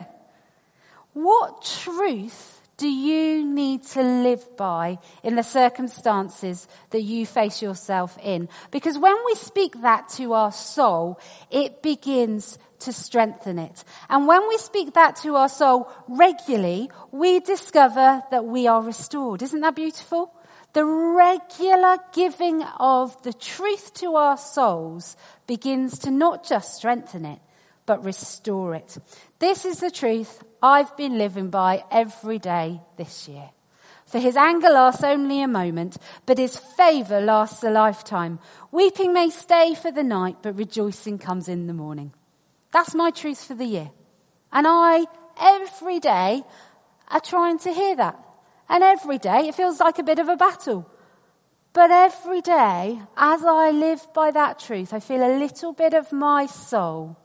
What 1.14 1.62
truth 1.84 2.60
do 2.78 2.90
you 2.90 3.46
need 3.46 3.84
to 3.90 4.02
live 4.02 4.58
by 4.58 4.98
in 5.22 5.36
the 5.36 5.44
circumstances 5.44 6.68
that 6.90 7.04
you 7.04 7.28
face 7.28 7.62
yourself 7.62 8.18
in? 8.24 8.50
Because 8.72 8.98
when 8.98 9.16
we 9.28 9.36
speak 9.36 9.80
that 9.84 10.10
to 10.18 10.34
our 10.34 10.52
soul, 10.52 11.20
it 11.52 11.84
begins 11.84 12.58
to 12.80 12.92
strengthen 12.92 13.60
it. 13.60 13.84
And 14.10 14.26
when 14.26 14.48
we 14.48 14.58
speak 14.58 14.96
that 14.96 15.18
to 15.18 15.36
our 15.36 15.50
soul 15.50 15.92
regularly, 16.08 16.90
we 17.12 17.40
discover 17.40 18.24
that 18.32 18.46
we 18.46 18.66
are 18.66 18.82
restored. 18.82 19.44
Isn't 19.44 19.62
that 19.62 19.76
beautiful? 19.76 20.34
The 20.74 20.86
regular 20.86 21.98
giving 22.14 22.62
of 22.64 23.22
the 23.24 23.34
truth 23.34 23.94
to 23.96 24.16
our 24.16 24.38
souls 24.38 25.18
begins 25.48 26.00
to 26.00 26.12
not 26.12 26.46
just 26.48 26.76
strengthen 26.76 27.26
it, 27.26 27.40
but 27.86 28.04
restore 28.04 28.76
it. 28.76 28.98
This 29.40 29.66
is 29.66 29.80
the 29.80 29.90
truth 29.90 30.44
I've 30.62 30.96
been 30.98 31.18
living 31.18 31.50
by 31.50 31.84
every 31.90 32.38
day 32.38 32.82
this 32.98 33.28
year. 33.28 33.50
For 34.06 34.20
his 34.20 34.38
anger 34.38 34.70
lasts 34.70 35.04
only 35.04 35.42
a 35.42 35.48
moment, 35.48 35.98
but 36.26 36.38
his 36.38 36.56
favour 36.58 37.20
lasts 37.20 37.64
a 37.64 37.70
lifetime. 37.70 38.40
Weeping 38.72 39.14
may 39.14 39.30
stay 39.30 39.76
for 39.76 39.92
the 39.92 40.04
night, 40.04 40.38
but 40.42 40.58
rejoicing 40.58 41.18
comes 41.18 41.50
in 41.50 41.68
the 41.68 41.74
morning. 41.74 42.14
That's 42.72 42.96
my 42.96 43.12
truth 43.12 43.44
for 43.44 43.54
the 43.54 43.66
year. 43.66 43.92
And 44.52 44.66
I, 44.68 45.06
every 45.40 46.00
day, 46.00 46.44
are 47.10 47.20
trying 47.20 47.60
to 47.60 47.74
hear 47.74 47.96
that. 47.98 48.27
And 48.70 48.84
every 48.84 49.18
day, 49.18 49.48
it 49.48 49.56
feels 49.56 49.80
like 49.80 50.00
a 50.00 50.04
bit 50.04 50.20
of 50.20 50.28
a 50.28 50.36
battle. 50.36 50.90
But 51.74 51.92
every 51.92 52.42
day, 52.42 53.00
as 53.16 53.46
I 53.46 53.72
live 53.72 54.06
by 54.14 54.32
that 54.32 54.60
truth, 54.60 54.94
I 54.94 55.00
feel 55.00 55.22
a 55.22 55.38
little 55.38 55.74
bit 55.74 55.94
of 55.94 56.12
my 56.12 56.48
soul 56.48 57.18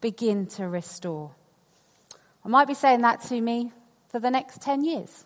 begin 0.00 0.46
to 0.46 0.68
restore. 0.68 1.32
I 2.44 2.48
might 2.48 2.68
be 2.68 2.74
saying 2.74 3.02
that 3.02 3.22
to 3.22 3.40
me 3.40 3.72
for 4.08 4.20
the 4.20 4.30
next 4.30 4.62
10 4.62 4.84
years. 4.84 5.24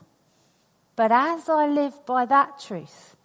But 0.96 1.12
as 1.12 1.48
I 1.48 1.66
live 1.66 1.94
by 2.06 2.26
that 2.26 2.60
truth, 2.60 3.16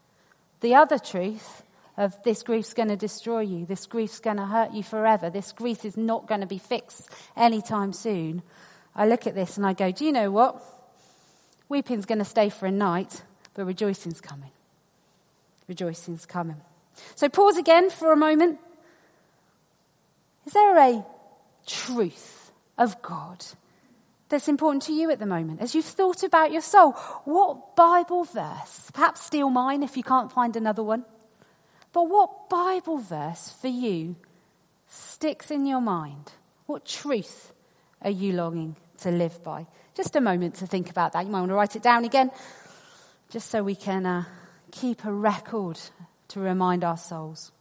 the 0.61 0.75
other 0.75 0.99
truth 0.99 1.63
of 1.95 2.21
this 2.23 2.43
grief's 2.43 2.73
going 2.73 2.89
to 2.89 2.95
destroy 2.95 3.39
you, 3.39 3.65
this 3.65 3.85
grief's 3.87 4.19
going 4.19 4.37
to 4.37 4.45
hurt 4.45 4.73
you 4.73 4.83
forever, 4.83 5.29
this 5.29 5.51
grief 5.51 5.83
is 5.83 5.97
not 5.97 6.27
going 6.27 6.41
to 6.41 6.47
be 6.47 6.59
fixed 6.59 7.09
anytime 7.35 7.91
soon, 7.91 8.43
I 8.95 9.07
look 9.07 9.27
at 9.27 9.35
this 9.35 9.57
and 9.57 9.65
I 9.65 9.73
go, 9.73 9.91
do 9.91 10.05
you 10.05 10.11
know 10.11 10.31
what? 10.31 10.63
Weeping's 11.69 12.05
going 12.05 12.19
to 12.19 12.25
stay 12.25 12.49
for 12.49 12.65
a 12.65 12.71
night, 12.71 13.23
but 13.53 13.65
rejoicing's 13.65 14.21
coming. 14.21 14.51
Rejoicing's 15.67 16.25
coming. 16.25 16.61
So 17.15 17.29
pause 17.29 17.57
again 17.57 17.89
for 17.89 18.11
a 18.11 18.17
moment. 18.17 18.59
Is 20.45 20.53
there 20.53 20.77
a 20.77 21.05
truth 21.65 22.51
of 22.77 23.01
God 23.01 23.45
that's 24.29 24.47
important 24.47 24.83
to 24.83 24.93
you 24.93 25.11
at 25.11 25.19
the 25.19 25.25
moment? 25.25 25.61
As 25.61 25.75
you've 25.75 25.85
thought 25.85 26.23
about 26.23 26.51
your 26.51 26.61
soul, 26.61 26.93
what 27.25 27.75
Bible 27.75 28.23
verse, 28.23 28.89
perhaps 28.93 29.25
steal 29.25 29.49
mine 29.49 29.83
if 29.83 29.97
you 29.97 30.03
can't 30.03 30.31
find 30.31 30.55
another 30.55 30.83
one, 30.83 31.03
but 31.91 32.09
what 32.09 32.49
Bible 32.49 32.97
verse 32.97 33.53
for 33.61 33.67
you 33.67 34.15
sticks 34.87 35.51
in 35.51 35.65
your 35.65 35.81
mind? 35.81 36.31
What 36.65 36.85
truth 36.85 37.51
are 38.01 38.09
you 38.09 38.33
longing 38.33 38.77
to 38.99 39.11
live 39.11 39.43
by? 39.43 39.65
Just 39.95 40.15
a 40.15 40.21
moment 40.21 40.55
to 40.55 40.67
think 40.67 40.89
about 40.89 41.13
that. 41.13 41.25
You 41.25 41.31
might 41.31 41.39
want 41.39 41.49
to 41.49 41.55
write 41.55 41.75
it 41.75 41.81
down 41.81 42.05
again, 42.05 42.31
just 43.29 43.49
so 43.49 43.63
we 43.63 43.75
can 43.75 44.05
uh, 44.05 44.23
keep 44.71 45.05
a 45.05 45.11
record 45.11 45.79
to 46.29 46.39
remind 46.39 46.83
our 46.83 46.97
souls. 46.97 47.51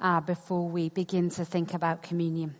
Uh, 0.00 0.20
before 0.20 0.68
we 0.68 0.88
begin 0.88 1.30
to 1.30 1.44
think 1.44 1.74
about 1.74 2.02
communion. 2.02 2.54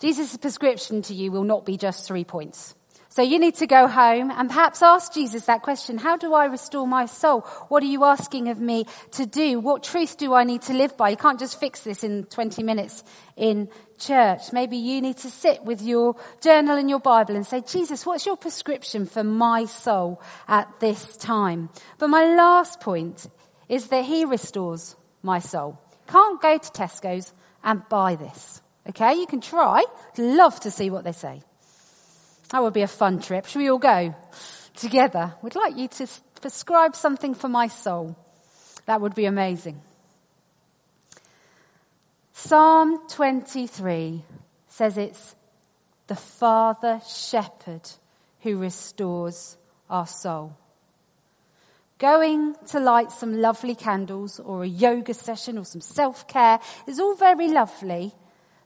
Jesus' 0.00 0.36
prescription 0.36 1.02
to 1.02 1.14
you 1.14 1.30
will 1.30 1.44
not 1.44 1.64
be 1.64 1.76
just 1.76 2.06
three 2.06 2.24
points. 2.24 2.74
So 3.10 3.22
you 3.22 3.40
need 3.40 3.56
to 3.56 3.66
go 3.66 3.88
home 3.88 4.30
and 4.30 4.48
perhaps 4.48 4.80
ask 4.80 5.12
Jesus 5.12 5.46
that 5.46 5.62
question. 5.62 5.98
How 5.98 6.16
do 6.16 6.34
I 6.34 6.44
restore 6.44 6.86
my 6.86 7.06
soul? 7.06 7.40
What 7.68 7.82
are 7.82 7.86
you 7.86 8.04
asking 8.04 8.48
of 8.48 8.60
me 8.60 8.86
to 9.12 9.26
do? 9.26 9.58
What 9.58 9.82
truth 9.82 10.18
do 10.18 10.34
I 10.34 10.44
need 10.44 10.62
to 10.62 10.72
live 10.72 10.96
by? 10.96 11.08
You 11.08 11.16
can't 11.16 11.40
just 11.40 11.58
fix 11.58 11.80
this 11.80 12.04
in 12.04 12.24
20 12.24 12.62
minutes 12.62 13.02
in 13.36 13.70
church. 13.98 14.52
Maybe 14.52 14.76
you 14.76 15.00
need 15.00 15.16
to 15.18 15.30
sit 15.30 15.64
with 15.64 15.82
your 15.82 16.14
journal 16.40 16.76
and 16.76 16.88
your 16.88 17.00
Bible 17.00 17.34
and 17.34 17.46
say, 17.46 17.60
Jesus, 17.62 18.06
what's 18.06 18.24
your 18.24 18.36
prescription 18.36 19.06
for 19.06 19.24
my 19.24 19.64
soul 19.64 20.22
at 20.46 20.68
this 20.78 21.16
time? 21.16 21.70
But 21.98 22.08
my 22.10 22.24
last 22.24 22.78
point 22.78 23.26
is 23.68 23.88
that 23.88 24.04
he 24.04 24.24
restores 24.24 24.96
my 25.22 25.38
soul. 25.38 25.78
Can't 26.06 26.40
go 26.40 26.56
to 26.56 26.70
Tesco's 26.70 27.32
and 27.62 27.86
buy 27.88 28.16
this. 28.16 28.62
Okay, 28.88 29.14
you 29.14 29.26
can 29.26 29.40
try. 29.40 29.84
Love 30.16 30.58
to 30.60 30.70
see 30.70 30.90
what 30.90 31.04
they 31.04 31.12
say. 31.12 31.42
That 32.50 32.62
would 32.62 32.72
be 32.72 32.82
a 32.82 32.88
fun 32.88 33.20
trip. 33.20 33.46
Should 33.46 33.58
we 33.58 33.70
all 33.70 33.78
go 33.78 34.14
together? 34.76 35.34
We'd 35.42 35.54
like 35.54 35.76
you 35.76 35.88
to 35.88 36.06
prescribe 36.40 36.96
something 36.96 37.34
for 37.34 37.48
my 37.48 37.68
soul. 37.68 38.16
That 38.86 39.02
would 39.02 39.14
be 39.14 39.26
amazing. 39.26 39.82
Psalm 42.32 43.06
23 43.08 44.22
says 44.68 44.96
it's 44.96 45.34
the 46.06 46.16
Father 46.16 47.00
Shepherd 47.06 47.82
who 48.40 48.56
restores 48.58 49.58
our 49.90 50.06
soul. 50.06 50.56
Going 51.98 52.54
to 52.68 52.78
light 52.78 53.10
some 53.10 53.40
lovely 53.40 53.74
candles 53.74 54.38
or 54.38 54.62
a 54.62 54.68
yoga 54.68 55.14
session 55.14 55.58
or 55.58 55.64
some 55.64 55.80
self-care 55.80 56.60
is 56.86 57.00
all 57.00 57.16
very 57.16 57.48
lovely, 57.48 58.14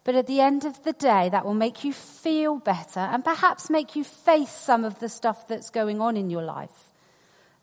but 0.04 0.14
at 0.14 0.26
the 0.26 0.40
end 0.40 0.66
of 0.66 0.82
the 0.84 0.92
day, 0.92 1.30
that 1.30 1.44
will 1.44 1.54
make 1.54 1.82
you 1.82 1.94
feel 1.94 2.58
better 2.58 3.00
and 3.00 3.24
perhaps 3.24 3.70
make 3.70 3.96
you 3.96 4.04
face 4.04 4.50
some 4.50 4.84
of 4.84 4.98
the 4.98 5.08
stuff 5.08 5.48
that's 5.48 5.70
going 5.70 6.00
on 6.00 6.16
in 6.16 6.28
your 6.28 6.42
life. 6.42 6.92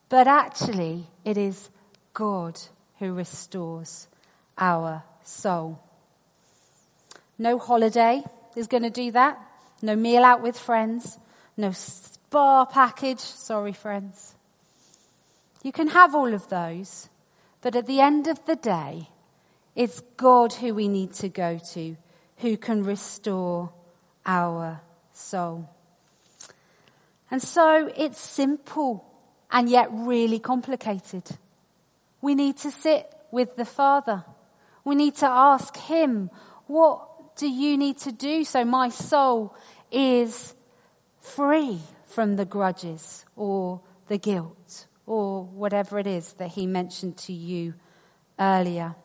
But 0.10 0.28
actually, 0.28 1.06
it 1.24 1.38
is 1.38 1.70
God 2.14 2.60
who 2.98 3.14
restores 3.14 4.08
our 4.58 5.04
soul. 5.24 5.80
No 7.38 7.60
holiday 7.60 8.24
is 8.56 8.66
going 8.66 8.84
to 8.84 8.90
do 8.90 9.12
that. 9.12 9.40
No 9.84 9.96
meal 9.96 10.24
out 10.24 10.42
with 10.42 10.58
friends. 10.58 11.20
No 11.56 11.72
spa 11.72 12.66
package. 12.66 13.20
Sorry, 13.20 13.74
friends. 13.74 14.36
You 15.64 15.72
can 15.72 15.90
have 15.90 16.16
all 16.16 16.34
of 16.34 16.50
those, 16.50 17.10
but 17.62 17.76
at 17.76 17.86
the 17.86 18.00
end 18.00 18.28
of 18.28 18.46
the 18.46 18.56
day, 18.56 19.10
it's 19.76 20.02
God 20.16 20.54
who 20.54 20.74
we 20.74 20.88
need 20.88 21.14
to 21.16 21.30
go 21.30 21.60
to 21.74 21.98
who 22.38 22.58
can 22.58 22.84
restore 22.84 23.72
our 24.26 24.82
soul. 25.12 25.70
And 27.30 27.42
so 27.42 27.92
it's 27.96 28.20
simple 28.20 29.06
and 29.52 29.70
yet 29.70 29.90
really 29.92 30.40
complicated. 30.40 31.24
We 32.22 32.36
need 32.36 32.58
to 32.58 32.72
sit 32.72 33.14
with 33.32 33.56
the 33.56 33.66
Father. 33.66 34.24
We 34.86 34.96
need 34.96 35.16
to 35.18 35.28
ask 35.28 35.76
Him, 35.76 36.30
what 36.68 37.36
do 37.36 37.50
you 37.50 37.78
need 37.78 37.98
to 38.00 38.12
do 38.12 38.44
so 38.44 38.66
my 38.66 38.90
soul 38.90 39.56
is 39.92 40.56
free 41.22 41.80
from 42.06 42.36
the 42.36 42.46
grudges 42.46 43.26
or 43.36 43.82
the 44.08 44.18
guilt 44.18 44.88
or 45.10 45.44
whatever 45.44 45.98
it 45.98 46.06
is 46.06 46.34
that 46.34 46.50
he 46.50 46.68
mentioned 46.68 47.18
to 47.18 47.34
you 47.34 47.74
earlier. 48.40 48.96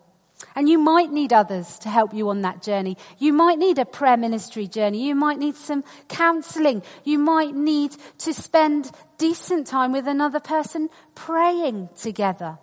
And 0.55 0.69
you 0.69 0.79
might 0.79 1.11
need 1.11 1.33
others 1.33 1.79
to 1.79 1.89
help 1.89 2.13
you 2.13 2.29
on 2.29 2.43
that 2.43 2.63
journey. 2.63 2.99
You 3.19 3.33
might 3.33 3.59
need 3.59 3.79
a 3.79 3.87
prayer 3.87 4.19
ministry 4.19 4.67
journey. 4.67 5.07
You 5.07 5.15
might 5.15 5.39
need 5.39 5.57
some 5.57 5.83
counseling. 6.09 6.83
You 7.05 7.19
might 7.19 7.55
need 7.55 7.97
to 8.19 8.35
spend 8.35 8.91
decent 9.17 9.67
time 9.67 9.93
with 9.93 10.07
another 10.07 10.41
person 10.41 10.91
praying 11.15 11.89
together. 11.97 12.59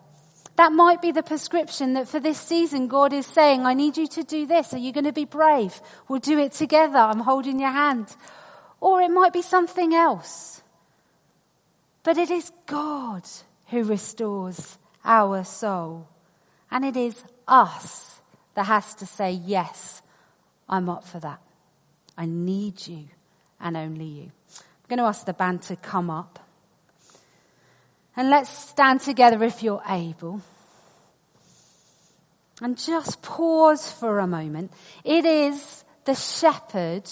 That 0.58 0.72
might 0.72 1.02
be 1.02 1.12
the 1.12 1.24
prescription 1.24 1.94
that 1.94 2.08
for 2.08 2.20
this 2.20 2.40
season 2.40 2.88
God 2.88 3.12
is 3.12 3.26
saying, 3.26 3.66
I 3.66 3.74
need 3.74 3.98
you 3.98 4.06
to 4.06 4.24
do 4.24 4.46
this. 4.46 4.72
Are 4.76 4.78
you 4.78 4.94
going 4.94 5.06
to 5.06 5.14
be 5.14 5.26
brave? 5.26 5.82
We'll 6.08 6.20
do 6.20 6.38
it 6.38 6.52
together. 6.52 7.00
I'm 7.00 7.22
holding 7.22 7.60
your 7.60 7.72
hand. 7.72 8.16
Or 8.80 9.02
it 9.02 9.10
might 9.10 9.34
be 9.34 9.42
something 9.42 9.96
else. 9.96 10.61
But 12.04 12.18
it 12.18 12.32
is 12.32 12.52
God 12.66 13.24
who 13.68 13.84
restores 13.84 14.78
our 15.06 15.44
soul. 15.44 16.08
And 16.70 16.86
it 16.86 16.98
is 16.98 17.24
us 17.48 18.20
that 18.56 18.66
has 18.66 18.96
to 18.96 19.06
say, 19.06 19.32
yes, 19.32 20.02
I'm 20.68 20.90
up 20.90 21.06
for 21.06 21.20
that. 21.20 21.42
I 22.18 22.26
need 22.26 22.88
you 22.88 23.06
and 23.60 23.78
only 23.78 24.06
you. 24.06 24.32
I'm 24.58 24.88
going 24.88 24.98
to 24.98 25.06
ask 25.06 25.26
the 25.26 25.34
band 25.34 25.62
to 25.64 25.76
come 25.76 26.10
up. 26.10 26.40
And 28.16 28.30
let's 28.30 28.50
stand 28.50 29.02
together 29.02 29.44
if 29.44 29.64
you're 29.64 29.84
able. 29.88 30.42
And 32.62 32.78
just 32.78 33.22
pause 33.22 33.92
for 33.92 34.20
a 34.20 34.28
moment. 34.28 34.72
It 35.04 35.26
is 35.26 35.84
the 36.06 36.16
shepherd 36.16 37.10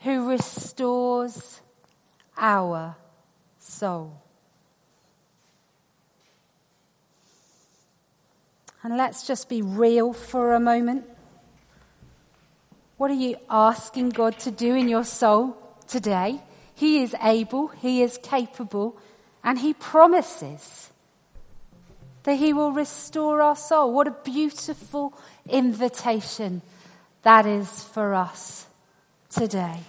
who 0.00 0.30
restores 0.30 1.60
our 2.36 2.96
soul. 3.66 4.22
And 8.82 8.96
let's 8.96 9.26
just 9.26 9.48
be 9.48 9.62
real 9.62 10.12
for 10.12 10.54
a 10.54 10.60
moment. 10.60 11.04
What 12.96 13.10
are 13.10 13.14
you 13.14 13.36
asking 13.50 14.10
God 14.10 14.38
to 14.40 14.50
do 14.50 14.74
in 14.74 14.88
your 14.88 15.04
soul 15.04 15.56
today? 15.88 16.40
He 16.74 17.02
is 17.02 17.14
able, 17.22 17.68
He 17.68 18.02
is 18.02 18.18
capable, 18.22 18.96
and 19.42 19.58
He 19.58 19.74
promises 19.74 20.90
that 22.22 22.36
He 22.36 22.52
will 22.52 22.72
restore 22.72 23.42
our 23.42 23.56
soul. 23.56 23.92
What 23.92 24.06
a 24.06 24.16
beautiful 24.24 25.12
invitation 25.48 26.62
that 27.22 27.44
is 27.44 27.82
for 27.82 28.14
us 28.14 28.66
today. 29.28 29.80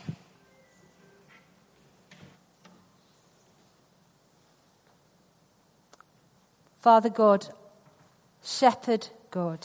Father 6.88 7.10
God, 7.10 7.46
Shepherd 8.42 9.10
God, 9.30 9.60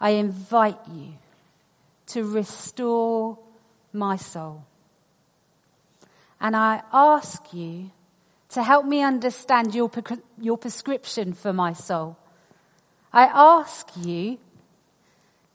I 0.00 0.10
invite 0.10 0.78
you 0.94 1.14
to 2.06 2.22
restore 2.22 3.36
my 3.92 4.14
soul. 4.14 4.62
And 6.40 6.54
I 6.54 6.82
ask 6.92 7.52
you 7.52 7.90
to 8.50 8.62
help 8.62 8.86
me 8.86 9.02
understand 9.02 9.74
your, 9.74 9.90
your 10.40 10.56
prescription 10.56 11.32
for 11.32 11.52
my 11.52 11.72
soul. 11.72 12.16
I 13.12 13.24
ask 13.24 13.88
you 13.96 14.38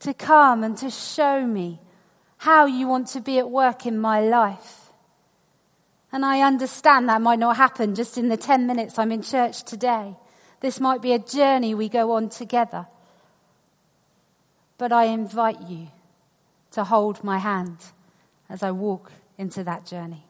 to 0.02 0.14
come 0.14 0.62
and 0.62 0.78
to 0.80 0.90
show 0.90 1.48
me 1.48 1.80
how 2.40 2.66
you 2.66 2.90
want 2.90 3.08
to 3.16 3.22
be 3.22 3.40
at 3.40 3.50
work 3.50 3.86
in 3.86 3.98
my 3.98 4.20
life. 4.20 4.87
And 6.18 6.26
I 6.26 6.42
understand 6.42 7.10
that 7.10 7.22
might 7.22 7.38
not 7.38 7.58
happen 7.58 7.94
just 7.94 8.18
in 8.18 8.28
the 8.28 8.38
10 8.38 8.66
minutes 8.66 8.98
I'm 8.98 9.12
in 9.12 9.22
church 9.22 9.62
today. 9.62 10.16
This 10.62 10.80
might 10.80 11.00
be 11.00 11.14
a 11.14 11.20
journey 11.20 11.76
we 11.76 11.90
go 11.90 12.14
on 12.14 12.30
together. 12.30 12.88
But 14.80 14.92
I 14.92 15.04
invite 15.04 15.62
you 15.70 15.90
to 16.72 16.86
hold 16.86 17.24
my 17.24 17.38
hand 17.38 17.78
as 18.50 18.64
I 18.64 18.72
walk 18.72 19.12
into 19.38 19.64
that 19.66 19.86
journey. 19.86 20.24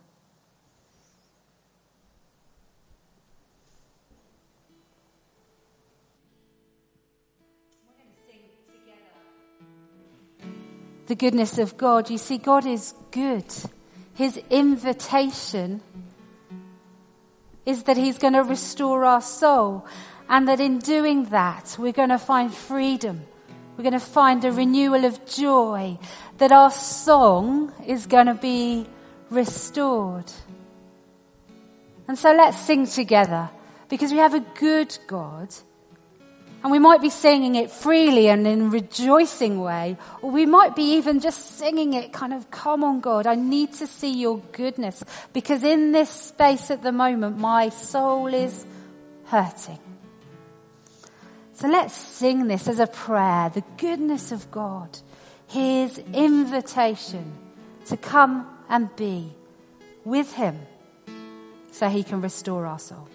The 11.05 11.15
goodness 11.15 11.57
of 11.57 11.77
God. 11.77 12.09
You 12.09 12.17
see, 12.17 12.39
God 12.39 12.65
is 12.65 12.93
good. 13.11 13.45
His 14.17 14.37
invitation 14.49 15.81
is 17.65 17.83
that 17.83 17.95
He's 17.95 18.17
going 18.17 18.33
to 18.33 18.43
restore 18.43 19.05
our 19.05 19.21
soul. 19.21 19.85
And 20.29 20.49
that 20.49 20.59
in 20.59 20.79
doing 20.79 21.25
that, 21.29 21.77
we're 21.79 21.93
going 21.93 22.09
to 22.09 22.17
find 22.17 22.53
freedom 22.53 23.25
we're 23.77 23.83
going 23.83 23.93
to 23.93 23.99
find 23.99 24.43
a 24.43 24.51
renewal 24.51 25.05
of 25.05 25.23
joy, 25.27 25.99
that 26.39 26.51
our 26.51 26.71
song 26.71 27.71
is 27.85 28.07
going 28.07 28.25
to 28.25 28.33
be 28.33 28.87
restored. 29.29 30.31
And 32.07 32.17
so 32.17 32.31
let's 32.31 32.57
sing 32.57 32.87
together 32.87 33.49
because 33.87 34.11
we 34.11 34.17
have 34.17 34.33
a 34.33 34.39
good 34.39 34.97
God. 35.05 35.53
And 36.63 36.71
we 36.71 36.79
might 36.79 37.01
be 37.01 37.09
singing 37.09 37.55
it 37.55 37.71
freely 37.71 38.29
and 38.29 38.47
in 38.47 38.61
a 38.61 38.69
rejoicing 38.69 39.61
way, 39.61 39.95
or 40.21 40.31
we 40.31 40.45
might 40.45 40.75
be 40.75 40.95
even 40.95 41.19
just 41.19 41.57
singing 41.57 41.93
it 41.93 42.11
kind 42.11 42.33
of, 42.33 42.49
come 42.49 42.83
on 42.83 42.99
God, 42.99 43.27
I 43.27 43.35
need 43.35 43.73
to 43.73 43.87
see 43.87 44.13
your 44.13 44.39
goodness 44.51 45.03
because 45.33 45.63
in 45.63 45.91
this 45.91 46.09
space 46.09 46.71
at 46.71 46.81
the 46.81 46.91
moment, 46.91 47.37
my 47.37 47.69
soul 47.69 48.27
is 48.27 48.65
hurting. 49.25 49.79
So 51.53 51.67
let's 51.67 51.95
sing 51.95 52.47
this 52.47 52.67
as 52.67 52.79
a 52.79 52.87
prayer, 52.87 53.49
the 53.49 53.63
goodness 53.77 54.31
of 54.31 54.49
God, 54.51 54.97
His 55.47 55.97
invitation 56.13 57.33
to 57.85 57.97
come 57.97 58.47
and 58.69 58.95
be 58.95 59.31
with 60.05 60.33
Him 60.33 60.59
so 61.71 61.87
He 61.87 62.03
can 62.03 62.21
restore 62.21 62.65
our 62.65 62.79
soul. 62.79 63.07